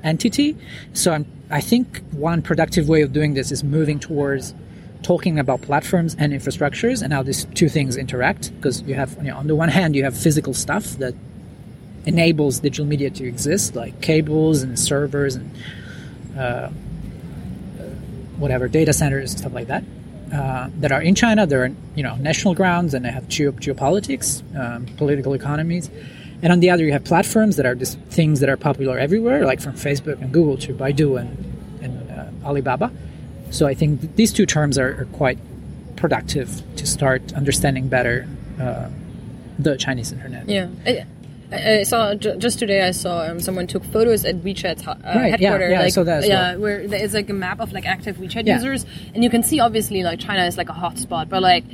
[0.03, 0.57] entity.
[0.93, 4.53] So I'm, I think one productive way of doing this is moving towards
[5.03, 8.53] talking about platforms and infrastructures and how these two things interact.
[8.55, 11.15] Because you have, you know, on the one hand, you have physical stuff that
[12.05, 15.51] enables digital media to exist, like cables and servers and
[18.37, 19.83] whatever data centers stuff like that
[20.33, 21.45] uh, that are in China.
[21.45, 25.89] They're you know national grounds and they have geo- geopolitics, um, political economies.
[26.43, 29.45] And on the other, you have platforms that are just things that are popular everywhere,
[29.45, 31.29] like from Facebook and Google to Baidu and,
[31.83, 32.91] and uh, Alibaba.
[33.51, 35.37] So I think th- these two terms are, are quite
[35.97, 38.27] productive to start understanding better
[38.59, 38.89] uh,
[39.59, 40.49] the Chinese internet.
[40.85, 41.05] yeah
[41.51, 42.81] I, saw ju- just today.
[42.87, 45.71] I saw um, someone took photos at WeChat's uh, Right, yeah, headquarters.
[45.71, 46.59] yeah, I like, saw that as yeah, well.
[46.61, 48.55] where there is like a map of like active WeChat Yeah.
[48.55, 51.65] users, and you can see obviously like China is like a hotspot, but like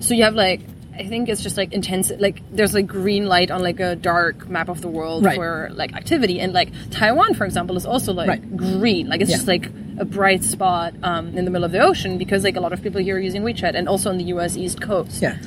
[0.00, 0.60] so you have like
[0.96, 2.10] I think it's just like intense.
[2.18, 5.36] Like there's like green light on like a dark map of the world Right.
[5.36, 8.56] for like activity, and like Taiwan, for example, is also like Right.
[8.56, 9.08] green.
[9.08, 9.36] Like it's Yeah.
[9.36, 9.66] just like
[9.98, 12.82] a bright spot um, in the middle of the ocean because like a lot of
[12.82, 14.56] people here are using WeChat, and also on the U.S.
[14.56, 15.22] East Coast.
[15.22, 15.38] Yeah.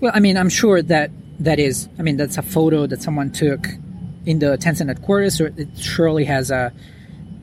[0.00, 1.10] Well, I mean, I'm sure that
[1.40, 1.88] that is.
[1.98, 3.66] I mean, that's a photo that someone took
[4.26, 5.36] in the Tencent headquarters.
[5.38, 6.72] So it surely has a.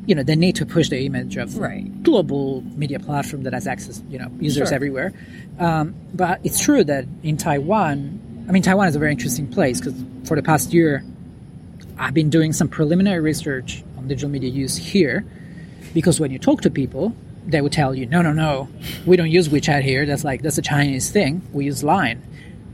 [0.05, 1.91] You know, they need to push the image of Right.
[2.01, 4.01] global media platform that has access.
[4.09, 4.75] You know, users Sure.
[4.75, 5.11] everywhere.
[5.59, 9.81] Um, but it's true that in Taiwan, I mean, Taiwan is a very interesting place
[9.81, 11.03] because for the past year,
[11.99, 15.25] I've been doing some preliminary research on digital media use here
[15.93, 17.13] because when you talk to people,
[17.45, 18.69] they would tell you, no, no, no,
[19.05, 20.05] we don't use WeChat here.
[20.05, 21.41] That's like that's a Chinese thing.
[21.51, 22.21] We use Line.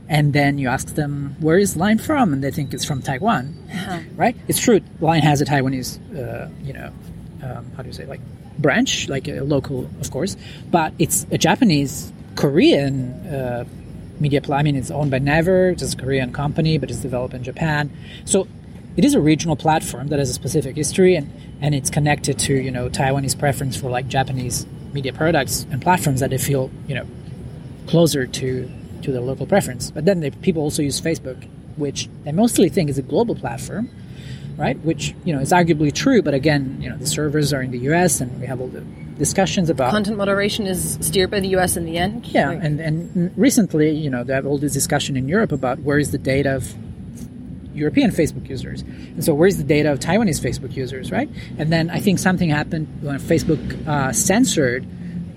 [0.08, 2.32] And then you ask them, where is Line from?
[2.32, 3.54] And they think it's from Taiwan,
[4.16, 4.36] right?
[4.48, 4.80] It's true.
[5.00, 6.92] Line has a Taiwanese, uh, you know,
[7.42, 8.20] um, how do you say, like
[8.58, 10.36] branch, like a local, of course,
[10.70, 13.64] but it's a Japanese, Korean uh,
[14.20, 14.40] media.
[14.40, 17.42] Pl- I mean, it's owned by Naver, it's a Korean company, but it's developed in
[17.42, 17.90] Japan.
[18.24, 18.46] So
[18.96, 22.54] it is a regional platform that has a specific history and, and it's connected to
[22.54, 26.94] you know Taiwanese preference for like Japanese media products and platforms that they feel you
[26.94, 27.06] know
[27.86, 28.70] closer to
[29.04, 29.90] to their local preference.
[29.90, 31.46] But then they, people also use Facebook,
[31.76, 33.88] which they mostly think is a global platform,
[34.56, 34.78] right?
[34.84, 37.78] Which you know is arguably true, but again, you know the servers are in the
[37.90, 38.20] U.S.
[38.20, 38.82] and we have all the
[39.18, 41.76] discussions about content moderation is steered by the U.S.
[41.76, 42.26] in the end.
[42.26, 45.78] Yeah, Like- and and recently, you know, they have all this discussion in Europe about
[45.80, 46.74] where is the data of
[47.74, 51.28] European Facebook users, and so where's the data of Taiwanese Facebook users, right?
[51.58, 54.86] And then I think something happened when Facebook uh, censored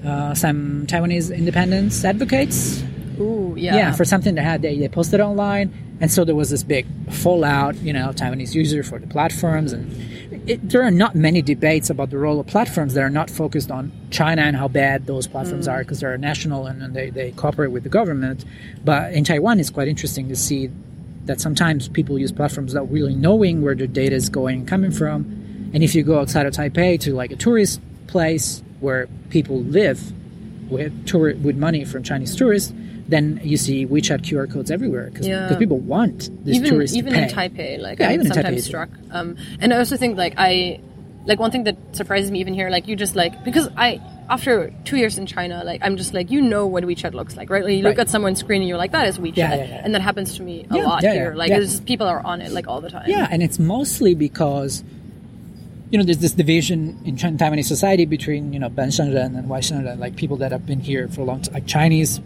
[0.05, 2.83] uh, some Taiwanese independence advocates.
[3.19, 3.75] Ooh, yeah.
[3.75, 6.85] Yeah, for something they had, they, they posted online, and so there was this big
[7.11, 9.91] fallout, you know, Taiwanese user for the platforms, and
[10.49, 13.71] it, there are not many debates about the role of platforms that are not focused
[13.71, 15.71] on China and how bad those platforms mm.
[15.71, 18.45] are because they're national and, and they, they cooperate with the government.
[18.83, 20.69] But in Taiwan, it's quite interesting to see
[21.25, 24.91] that sometimes people use platforms without really knowing where their data is going and coming
[24.91, 25.69] from.
[25.73, 30.13] And if you go outside of Taipei to like a tourist place where people live
[30.71, 32.73] with tour- with money from Chinese tourists,
[33.07, 35.55] then you see WeChat QR codes everywhere because Yeah.
[35.57, 37.29] people want these even tourists even to in.
[37.29, 38.89] Taipei, like Yeah, I'm sometimes struck.
[39.11, 40.79] Um, and I also think like I
[41.25, 44.73] like one thing that surprises me even here, like you just like because I after
[44.83, 47.63] two years in China, like I'm just like you know what WeChat looks like, right?
[47.63, 47.99] Like you look Right.
[47.99, 50.43] at someone's screen and you're like that is WeChat, Yeah, yeah, and that happens to
[50.43, 51.33] me a lot here.
[51.35, 51.59] Like yeah.
[51.59, 53.05] just people are on it like all the time.
[53.09, 54.83] Yeah, and it's mostly because
[55.89, 59.59] you know there's this division in Taiwanese society between you know Ben Shengren and Wai
[59.61, 62.19] Shengren, like people that have been here for a long time, like Chinese,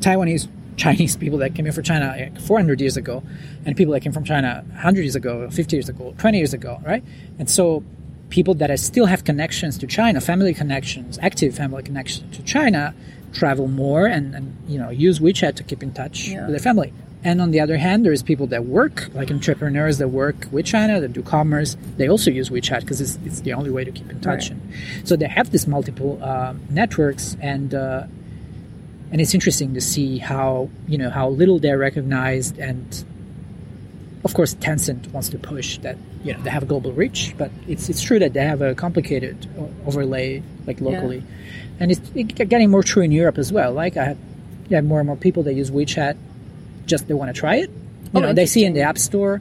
[0.00, 3.22] Taiwanese Chinese people that came here from China like 400 years ago,
[3.66, 6.80] and people that came from China 100 years ago, 50 years ago, 20 years ago,
[6.86, 7.04] right?
[7.38, 7.82] And so
[8.30, 12.94] people that still have connections to China, family connections, active family connections to China,
[13.32, 16.42] travel more and, and you know use WeChat to keep in touch Yeah.
[16.42, 16.92] with their family.
[17.22, 21.00] And on the other hand, there's people that work, like entrepreneurs that work with China,
[21.02, 21.76] that do commerce.
[21.98, 24.48] They also use WeChat because it's, it's the only way to keep in touch.
[24.50, 24.58] Right.
[25.00, 28.04] And so they have these multiple uh, networks, and uh,
[29.10, 32.58] and it's interesting to see how you know how little they're recognized.
[32.58, 33.04] And
[34.24, 37.50] of course, Tencent wants to push that you know they have a global reach, but
[37.66, 39.46] it's it's true that they have a complicated
[39.86, 41.22] overlay like locally,
[41.78, 43.72] and it's it- getting more true in Europe as well.
[43.72, 44.18] Like I have,
[44.68, 46.16] yeah, more and more people that use WeChat
[46.86, 47.70] just they want to try it.
[47.70, 49.40] You Oh, know, they see in the App Store,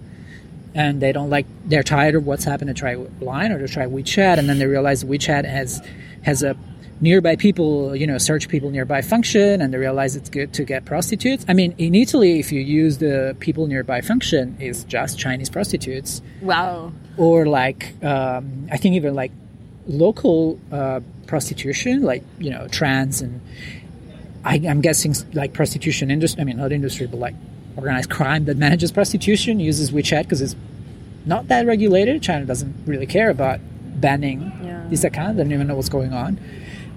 [0.75, 1.45] and they don't like.
[1.65, 4.67] They're tired of what's happened to try Line or to try WeChat, and then they
[4.67, 5.81] realize WeChat has
[6.21, 6.55] has a
[7.01, 10.85] nearby people, you know, search people nearby function, and they realize it's good to get
[10.85, 11.45] prostitutes.
[11.47, 16.21] I mean, in Italy, if you use the people nearby function, it's just Chinese prostitutes,
[16.41, 16.91] Wow.
[17.17, 19.31] or like um, I think even like
[19.87, 23.39] local uh, prostitution, like you know, trans and
[24.43, 26.41] I, I'm guessing like prostitution industry.
[26.41, 27.35] I mean, not industry, but like
[27.77, 30.55] organized crime that manages prostitution uses WeChat because it's
[31.25, 32.21] not that regulated.
[32.21, 33.59] China doesn't really care about
[34.01, 34.85] banning Yeah.
[34.89, 35.37] these accounts.
[35.37, 36.39] They don't even know what's going on.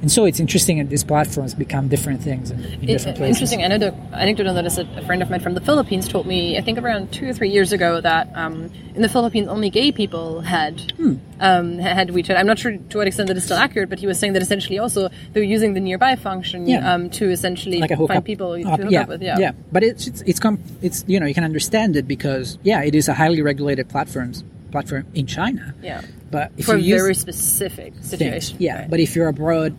[0.03, 3.37] And so it's interesting that these platforms become different things in, in different places.
[3.37, 6.27] Interesting anecdote, anecdote on that is that a friend of mine from the Philippines told
[6.27, 9.71] me, I think around two or three years ago, that um, in the Philippines only
[9.71, 11.15] gay people had Hmm.
[11.39, 12.37] um, had WeChat.
[12.37, 14.43] I'm not sure to what extent that is still accurate, but he was saying that
[14.43, 16.93] essentially also they're using the nearby function Yeah.
[16.93, 19.23] um, to essentially like find people to hook yeah, up with.
[19.23, 19.39] Yeah.
[19.39, 19.53] yeah.
[19.71, 22.97] but it's it's it's, com- it's you know you can understand it because yeah, it
[22.97, 24.43] is a highly regulated platforms
[24.73, 25.75] platform in China.
[25.81, 26.03] Yeah.
[26.33, 28.09] But if For a you use very specific things.
[28.11, 28.57] situation.
[28.59, 28.91] Yeah, right.
[28.91, 29.77] but if you're abroad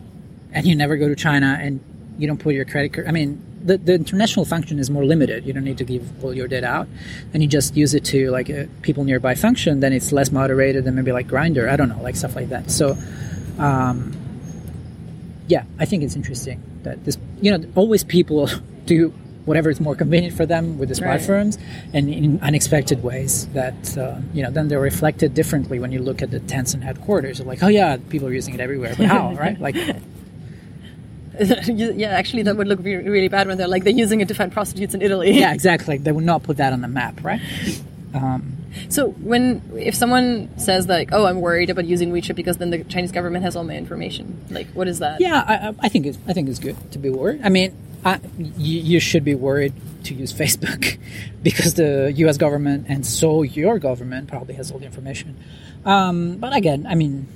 [0.54, 1.80] and you never go to China and
[2.18, 5.45] you don't put your credit card, I mean, the, the international function is more limited.
[5.45, 6.88] You don't need to give all your data out,
[7.34, 9.80] and you just use it to like a people nearby function.
[9.80, 11.70] Then it's less moderated than maybe like Grindr.
[11.70, 12.70] I don't know, like stuff like that.
[12.70, 12.97] So,
[13.58, 14.14] um,
[15.47, 18.49] yeah, I think it's interesting that this, you know, always people
[18.86, 19.14] do
[19.45, 21.18] whatever is more convenient for them with these Right.
[21.18, 21.58] platforms
[21.93, 26.22] and in unexpected ways that uh, you know then they're reflected differently when you look
[26.22, 27.39] at the Tencent headquarters.
[27.39, 29.60] You're like, oh yeah, people are using it everywhere, but how, right?
[29.60, 29.76] Like,
[31.68, 34.34] yeah, actually, that would look re- really bad when they're like they're using it to
[34.34, 35.32] find prostitutes in Italy.
[35.32, 35.98] yeah, exactly.
[35.98, 37.42] They would not put that on the map, right?
[38.90, 42.84] So when if someone says like, "Oh, I'm worried about using WeChat because then the
[42.84, 45.22] Chinese government has all my information," like, what is that?
[45.22, 47.42] Yeah, I, I- I think it's I think it's good to be worried.
[47.44, 49.74] I mean, I, you, you should be worried
[50.06, 50.98] to use Facebook
[51.44, 52.38] because the U.S.
[52.38, 55.38] government and so your government probably has all the information.
[55.86, 57.28] Um, but again, I mean,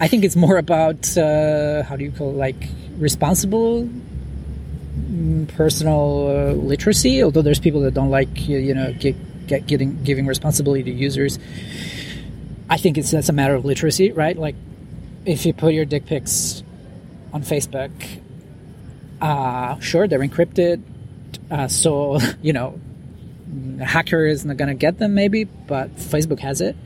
[0.00, 2.68] I think it's more about uh, how do you call it, like
[2.98, 3.88] responsible
[4.96, 7.22] mm, personal uh, literacy.
[7.22, 11.38] Although there's people that don't like you, know get, get getting giving responsibility to users.
[12.68, 14.36] I think it's that's a matter of literacy, right?
[14.36, 14.56] Like
[15.24, 16.62] if you put your dick pics
[17.32, 17.90] on Facebook,
[19.20, 20.82] uh, sure they're encrypted,
[21.50, 22.80] uh, so you know
[23.80, 26.76] A hacker is not to get them, maybe, but Facebook has it.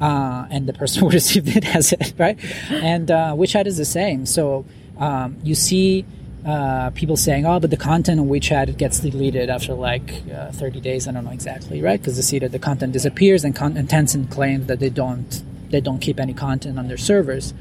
[0.00, 2.38] Uh, and the person who received it has it, right?
[2.70, 4.24] And uh, WeChat is the same.
[4.26, 4.64] So
[4.98, 6.06] um, you see
[6.44, 10.80] uh, people saying, "Oh, but the content on WeChat gets deleted after like uh, 30
[10.80, 12.00] days." I don't know exactly, right?
[12.00, 15.42] Because they see that the content disappears, and, con- and Tencent claims that they don't
[15.70, 17.52] they don't keep any content on their servers.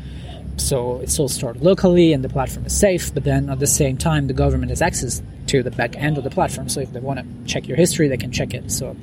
[0.58, 3.14] So it's all stored locally, and the platform is safe.
[3.14, 6.24] But then at the same time, the government has access to the back end of
[6.24, 6.70] the platform.
[6.70, 8.72] So if they want to check your history, they can check it.
[8.72, 8.96] So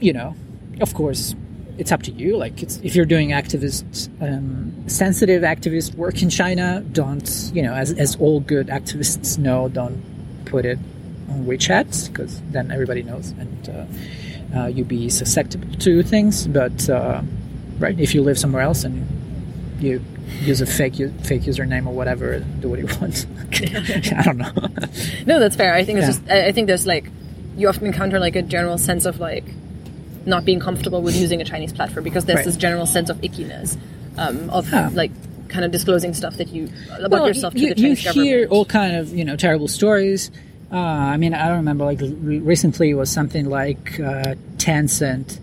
[0.00, 0.34] you know,
[0.80, 1.34] of course,
[1.78, 2.36] it's up to you.
[2.36, 7.92] Like, if you're doing activist, um, sensitive activist work in China, don't, you know, as,
[7.92, 10.02] as all good activists know, don't
[10.44, 10.78] put it
[11.30, 16.46] on WeChat because then everybody knows and uh, uh, you'll be susceptible to things.
[16.46, 17.22] But, uh,
[17.78, 19.06] right, if you live somewhere else and
[19.80, 20.04] you
[20.40, 23.26] use a fake fake username or whatever, do what you want.
[24.12, 24.52] I don't know.
[25.26, 25.74] no, that's fair.
[25.74, 26.12] I think it's yeah.
[26.12, 27.10] just, I think there's like,
[27.56, 29.44] you often encounter like a general sense of like,
[30.26, 32.44] not being comfortable with using a Chinese platform because there's right.
[32.44, 33.76] this general sense of ickiness
[34.18, 34.90] um, of huh.
[34.92, 35.10] like
[35.48, 36.68] kind of disclosing stuff that you
[36.98, 38.28] about well, yourself to you, the Chinese government.
[38.28, 40.30] you hear all kind of you know terrible stories.
[40.70, 41.84] Uh, I mean, I don't remember.
[41.84, 45.38] Like re- recently, it was something like uh, Tencent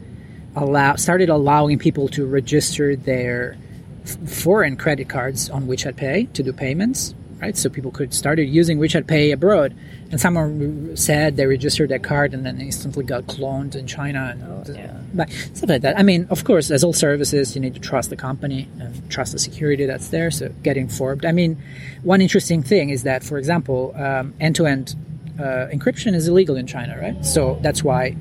[0.56, 3.56] allow started allowing people to register their
[4.04, 7.14] f- foreign credit cards on WeChat Pay to do payments.
[7.42, 9.74] Right, so people could started using WeChat Pay abroad
[10.12, 14.44] and someone said they registered their card and then instantly got cloned in China and
[14.44, 15.00] oh, yeah.
[15.14, 15.98] but stuff like that.
[15.98, 19.32] I mean, of course, as all services, you need to trust the company and trust
[19.32, 20.32] the security that's there.
[20.32, 21.24] So get informed.
[21.24, 21.62] I mean,
[22.04, 24.96] one interesting thing is that, for example, um, end-to-end
[25.40, 27.26] uh, encryption is illegal in China, right?
[27.26, 28.18] So that's why.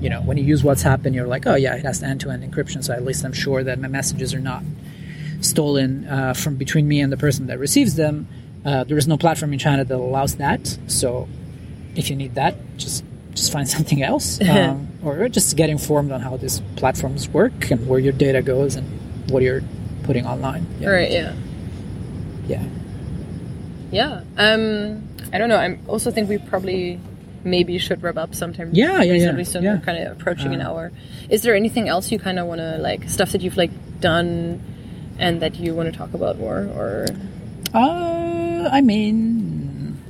[0.00, 2.84] You know, when you use WhatsApp and you're like, oh yeah, it has end-to-end encryption,
[2.84, 4.62] so at least I'm sure that my messages are not
[5.44, 8.26] stolen uh, from between me and the person that receives them
[8.64, 10.78] uh, there is no platform in China that allows that.
[10.86, 11.28] So
[11.96, 16.20] if you need that, just just find something else, um, or just get informed on
[16.20, 19.62] how these platforms work and where your data goes and what you're
[20.04, 20.66] putting online.
[20.80, 20.88] Yeah.
[20.88, 21.10] Right.
[21.10, 21.34] Yeah.
[22.46, 22.64] Yeah.
[23.90, 24.20] Yeah.
[24.36, 25.56] Um, I don't know.
[25.56, 27.00] I also think we probably
[27.44, 28.70] maybe should wrap up sometime.
[28.72, 29.42] Yeah, yeah, yeah.
[29.42, 29.62] soon.
[29.62, 29.74] Yeah.
[29.74, 30.92] We're kind of approaching uh, an hour.
[31.28, 33.70] Is there anything else you kind of want to like stuff that you've like
[34.00, 34.62] done
[35.18, 37.06] and that you want to talk about more or?
[37.72, 40.00] Uh, I mean,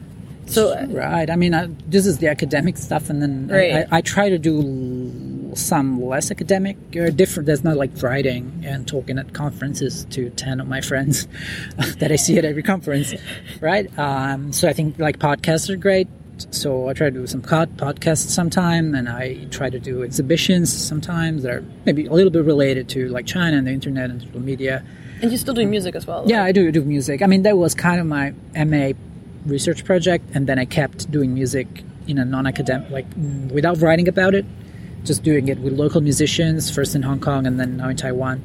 [0.47, 1.29] so right.
[1.31, 3.87] I mean, I, this is the academic stuff, and then right.
[3.91, 7.47] I, I, try to do some less academic or different.
[7.47, 11.27] There's not like writing and talking at conferences to ten of my friends
[11.99, 13.15] that I see at every conference,
[13.61, 13.87] right?
[13.99, 16.09] Um, so I think like podcasts are great.
[16.51, 21.43] So I try to do some podcasts sometime, and I try to do exhibitions sometimes
[21.43, 24.41] that are maybe a little bit related to like China and the internet and social
[24.41, 24.85] media.
[25.23, 26.25] And you still do music as well?
[26.27, 27.23] Yeah, I do do music.
[27.23, 28.93] I mean, that was kind of my MA
[29.47, 33.07] research project, and then I kept doing music in a non-academic, like
[33.51, 34.45] without writing about it,
[35.05, 38.43] just doing it with local musicians, first in Hong Kong and then now in Taiwan.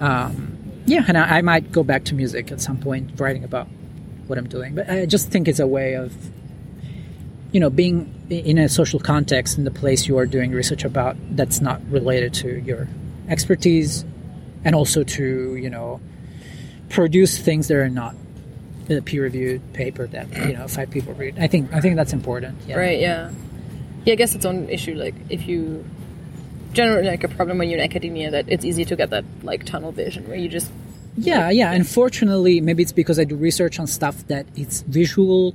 [0.00, 3.68] Um, yeah, and I, I might go back to music at some point, writing about
[4.26, 4.74] what I'm doing.
[4.74, 6.14] But I just think it's a way of,
[7.52, 11.16] you know, being in a social context in the place you are doing research about
[11.36, 12.88] that's not related to your
[13.28, 14.04] expertise
[14.64, 16.00] and also to you know
[16.88, 18.14] produce things that are not
[18.88, 21.38] a peer-reviewed paper that you know five people read.
[21.38, 22.58] I think I think that's important.
[22.66, 22.76] Yeah.
[22.76, 23.00] Right.
[23.00, 23.30] Yeah.
[24.04, 24.12] Yeah.
[24.12, 24.94] I guess its own issue.
[24.94, 25.84] Like if you
[26.72, 29.64] generally like a problem when you're in academia that it's easy to get that like
[29.64, 30.70] tunnel vision where you just
[31.16, 31.72] yeah like, yeah.
[31.72, 35.54] Unfortunately, maybe it's because I do research on stuff that it's visual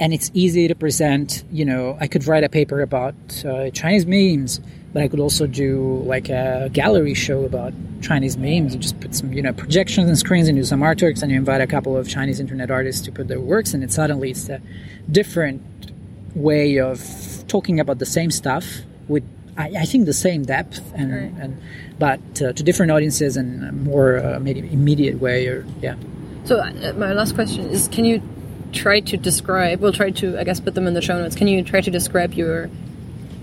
[0.00, 1.44] and it's easy to present.
[1.50, 3.14] You know, I could write a paper about
[3.44, 4.60] uh, Chinese memes
[4.94, 8.74] but I could also do like a gallery show about Chinese memes.
[8.74, 11.36] You just put some, you know, projections and screens and do some artworks, and you
[11.36, 14.48] invite a couple of Chinese internet artists to put their works, and it suddenly it's
[14.48, 14.62] a
[15.10, 15.60] different
[16.36, 17.02] way of
[17.48, 18.64] talking about the same stuff
[19.08, 19.24] with,
[19.56, 21.42] I, I think, the same depth, and, right.
[21.42, 21.60] and
[21.98, 25.96] but uh, to different audiences and a more uh, maybe immediate way, or yeah.
[26.44, 28.22] So uh, my last question is: Can you
[28.74, 29.80] try to describe?
[29.80, 31.34] We'll try to, I guess, put them in the show notes.
[31.34, 32.68] Can you try to describe your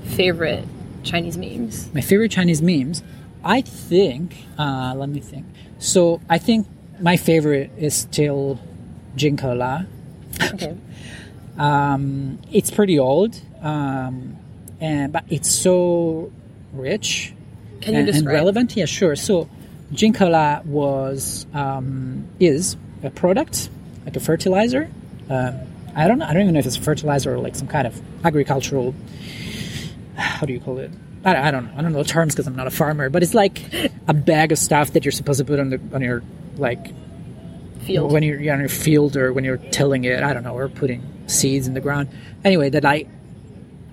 [0.04, 0.66] favorite
[1.04, 1.92] Chinese memes?
[1.94, 3.02] My favorite Chinese memes,
[3.44, 4.36] I think.
[4.58, 5.46] Uh, let me think.
[5.80, 6.68] So I think
[7.00, 8.60] my favorite is still
[9.16, 9.88] Jinkela.
[10.42, 10.78] Okay.
[11.58, 14.38] um, it's pretty old, um,
[14.80, 16.32] and but it's so
[16.74, 17.34] rich
[17.82, 18.76] Can and, and, relevant.
[18.76, 19.16] Yeah, sure.
[19.16, 19.50] So
[19.92, 23.70] Jinkela was um, is a product
[24.06, 24.90] like a fertilizer.
[25.32, 25.60] Um,
[25.96, 26.26] I don't know.
[26.26, 28.94] I don't even know if it's fertilizer or like some kind of agricultural
[30.22, 30.92] how do you call it?
[31.24, 31.74] I, I don't know.
[31.78, 33.62] I don't know the terms because I'm not a farmer, but it's like
[34.08, 36.24] a bag of stuff that you're supposed to put on the on your
[36.58, 36.94] like
[37.82, 40.24] field when you're, you're on your field or when you're tilling it.
[40.24, 42.10] I don't know, or putting seeds in the ground.
[42.44, 43.06] Anyway, that I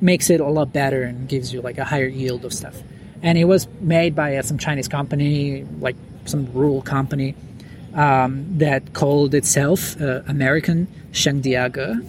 [0.00, 2.80] makes it a lot better and gives you like a higher yield of stuff.
[3.22, 7.34] And it was made by uh, some Chinese company, like some rural company,
[7.98, 12.04] um, that called itself uh, American Shengdiaga,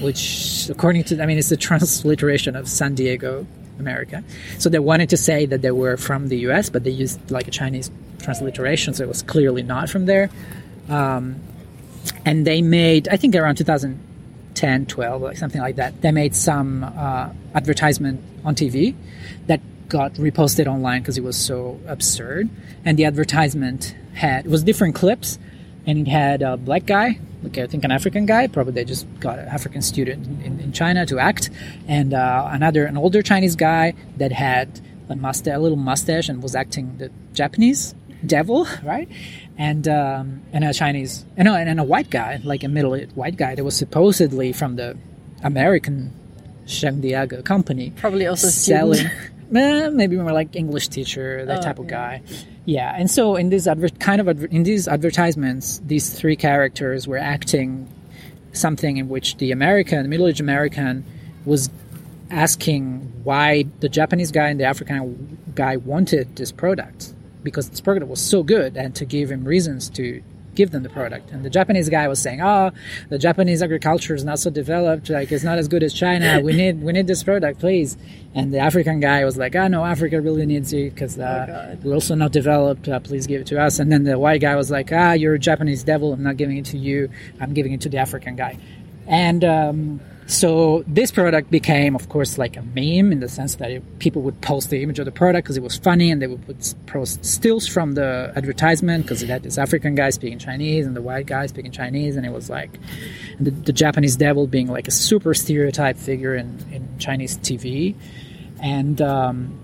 [0.00, 3.44] which, according to, I mean, it's a transliteration of San Diego,
[3.80, 4.22] America.
[4.58, 7.48] So they wanted to say that they were from the US, but they used like
[7.48, 10.30] a Chinese transliteration, so it was clearly not from there.
[10.88, 11.40] Um,
[12.24, 16.84] and they made, I think around 2010, 12, like something like that, they made some
[16.84, 18.94] uh, advertisement on TV
[19.48, 22.48] that got reposted online because it was so absurd.
[22.84, 25.38] And the advertisement had, it was different clips,
[25.86, 29.06] and it had a black guy, like I think an African guy, probably they just
[29.20, 31.50] got an African student in, in China to act,
[31.86, 36.42] and uh, another, an older Chinese guy that had a mustache, a little mustache, and
[36.42, 37.94] was acting the Japanese
[38.26, 39.08] devil, right?
[39.56, 43.36] And um, and a Chinese, and, a, and a white guy, like a middle white
[43.36, 44.96] guy that was supposedly from the
[45.42, 46.12] American
[46.66, 49.06] Shengdiaga company, Probably also selling.
[49.54, 52.22] Eh, maybe more like English teacher, that Oh, type of guy.
[52.64, 57.06] Yeah, and so in this adver- kind of adver- in these advertisements, these three characters
[57.06, 57.86] were acting
[58.52, 61.04] something in which the American, the middle-aged American,
[61.44, 61.68] was
[62.30, 68.06] asking why the Japanese guy and the African guy wanted this product because this product
[68.06, 70.22] was so good, and to give him reasons to
[70.54, 71.30] give them the product.
[71.30, 72.70] And the Japanese guy was saying, "Oh,
[73.08, 76.40] the Japanese agriculture is not so developed; like it's not as good as China.
[76.42, 77.96] We need we need this product, please."
[78.34, 81.84] And the African guy was like, "Oh no, Africa really needs it because uh, God.
[81.84, 82.88] we're also not developed.
[82.88, 85.34] Uh, please give it to us." And then the white guy was like, "Ah, you're
[85.34, 86.12] a Japanese devil.
[86.12, 87.10] I'm not giving it to you.
[87.40, 88.58] I'm giving it to the African guy."
[89.06, 93.70] And um, so this product became, of course, like a meme in the sense that
[93.70, 96.26] it, people would post the image of the product because it was funny, and they
[96.26, 100.86] would put post stills from the advertisement because it had this African guy speaking Chinese
[100.86, 102.78] and the white guy speaking Chinese, and it was like
[103.38, 107.94] the, the Japanese devil being like a super stereotype figure in, in Chinese TV,
[108.62, 109.58] and um,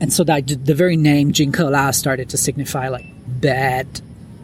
[0.00, 3.88] and so that the very name Jinkela started to signify like bad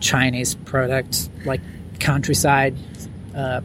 [0.00, 1.60] Chinese products, like
[2.00, 2.74] countryside
[3.34, 3.60] uh,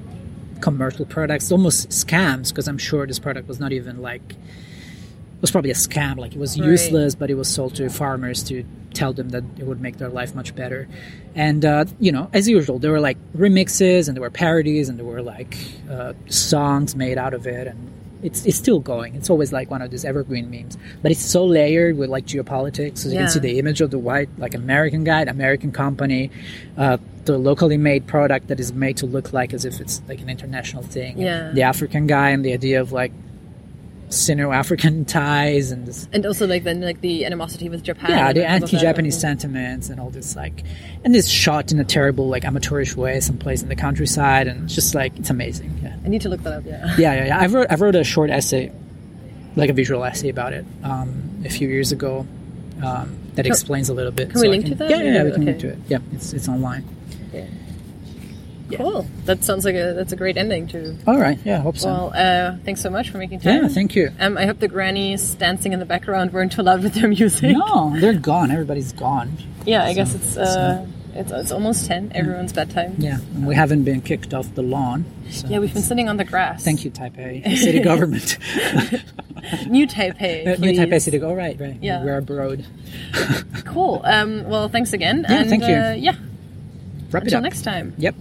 [0.62, 2.49] commercial products, almost scams.
[2.49, 6.18] Because I'm sure this product was not even like it was probably a scam.
[6.18, 6.70] Like it was Right.
[6.70, 10.09] useless, but it was sold to farmers to tell them that it would make their
[10.09, 10.88] life much better.
[11.34, 14.97] And uh, you know, as usual, there were like remixes and there were parodies and
[14.99, 15.57] there were like
[15.89, 17.89] uh, songs made out of it and.
[18.24, 19.15] It's, it's still going.
[19.15, 22.99] It's always like one of these evergreen memes, but it's so layered with like geopolitics.
[22.99, 23.22] So you Yeah.
[23.22, 26.30] can see the image of the white, like American guy, American company,
[26.78, 30.22] uh, the locally made product that is made to look like as if it's like
[30.22, 31.19] an international thing.
[31.19, 31.51] Yeah.
[31.53, 33.11] The African guy and the idea of like
[34.14, 38.12] Sino-African ties and this, And also like then like the animosity with Japan.
[38.12, 38.64] yeah, the all of that.
[38.74, 40.64] anti-Japanese sentiments and all this like,
[41.03, 44.76] and this shot in a terrible like amateurish way, someplace in the countryside, and it's
[44.76, 45.80] just like it's amazing.
[45.82, 46.64] Yeah, I need to look that up.
[46.66, 46.86] Yeah.
[46.97, 47.26] yeah, yeah.
[47.28, 47.39] yeah.
[47.39, 48.72] I wrote I wrote a short essay,
[49.55, 52.26] like a visual essay about it, um, a few years ago.
[52.84, 54.32] Um, that explains a little bit.
[54.32, 54.89] can we I link to that?
[54.89, 55.51] Yeah, yeah, yeah, we can Okay.
[55.51, 55.78] link to it.
[55.88, 56.84] Yeah, it's it's online.
[58.78, 59.05] Cool.
[59.26, 60.97] That sounds like a that's a great ending to.
[61.07, 61.38] All right.
[61.43, 61.88] Yeah, I hope so.
[61.88, 63.63] Well, uh, thanks so much for making time.
[63.63, 64.09] yeah, thank you.
[64.19, 67.55] Um, I hope the grannies dancing in the background weren't too loud with their music.
[67.57, 68.51] No, they're gone.
[68.51, 69.38] Everybody's gone.
[69.65, 72.11] Yeah, I So- guess it's uh, it's it's almost ten.
[72.15, 72.95] Everyone's bedtime.
[72.97, 75.05] Yeah, and we haven't been kicked off the lawn.
[75.30, 76.63] So Yeah, we've been sitting on the grass.
[76.63, 78.38] Thank you, Taipei city government.
[79.67, 80.47] New Taipei.
[80.47, 80.72] Uh, New.
[80.74, 81.19] Taipei City.
[81.22, 81.78] Oh, right, right.
[81.82, 82.03] Yeah.
[82.03, 82.65] we're abroad.
[83.65, 84.01] Cool.
[84.03, 85.26] Um, well, thanks again.
[85.30, 85.74] Yeah, and, thank you.
[85.74, 86.15] Uh, yeah.
[87.11, 87.93] Wrap it Until next time.
[87.97, 88.15] Yep.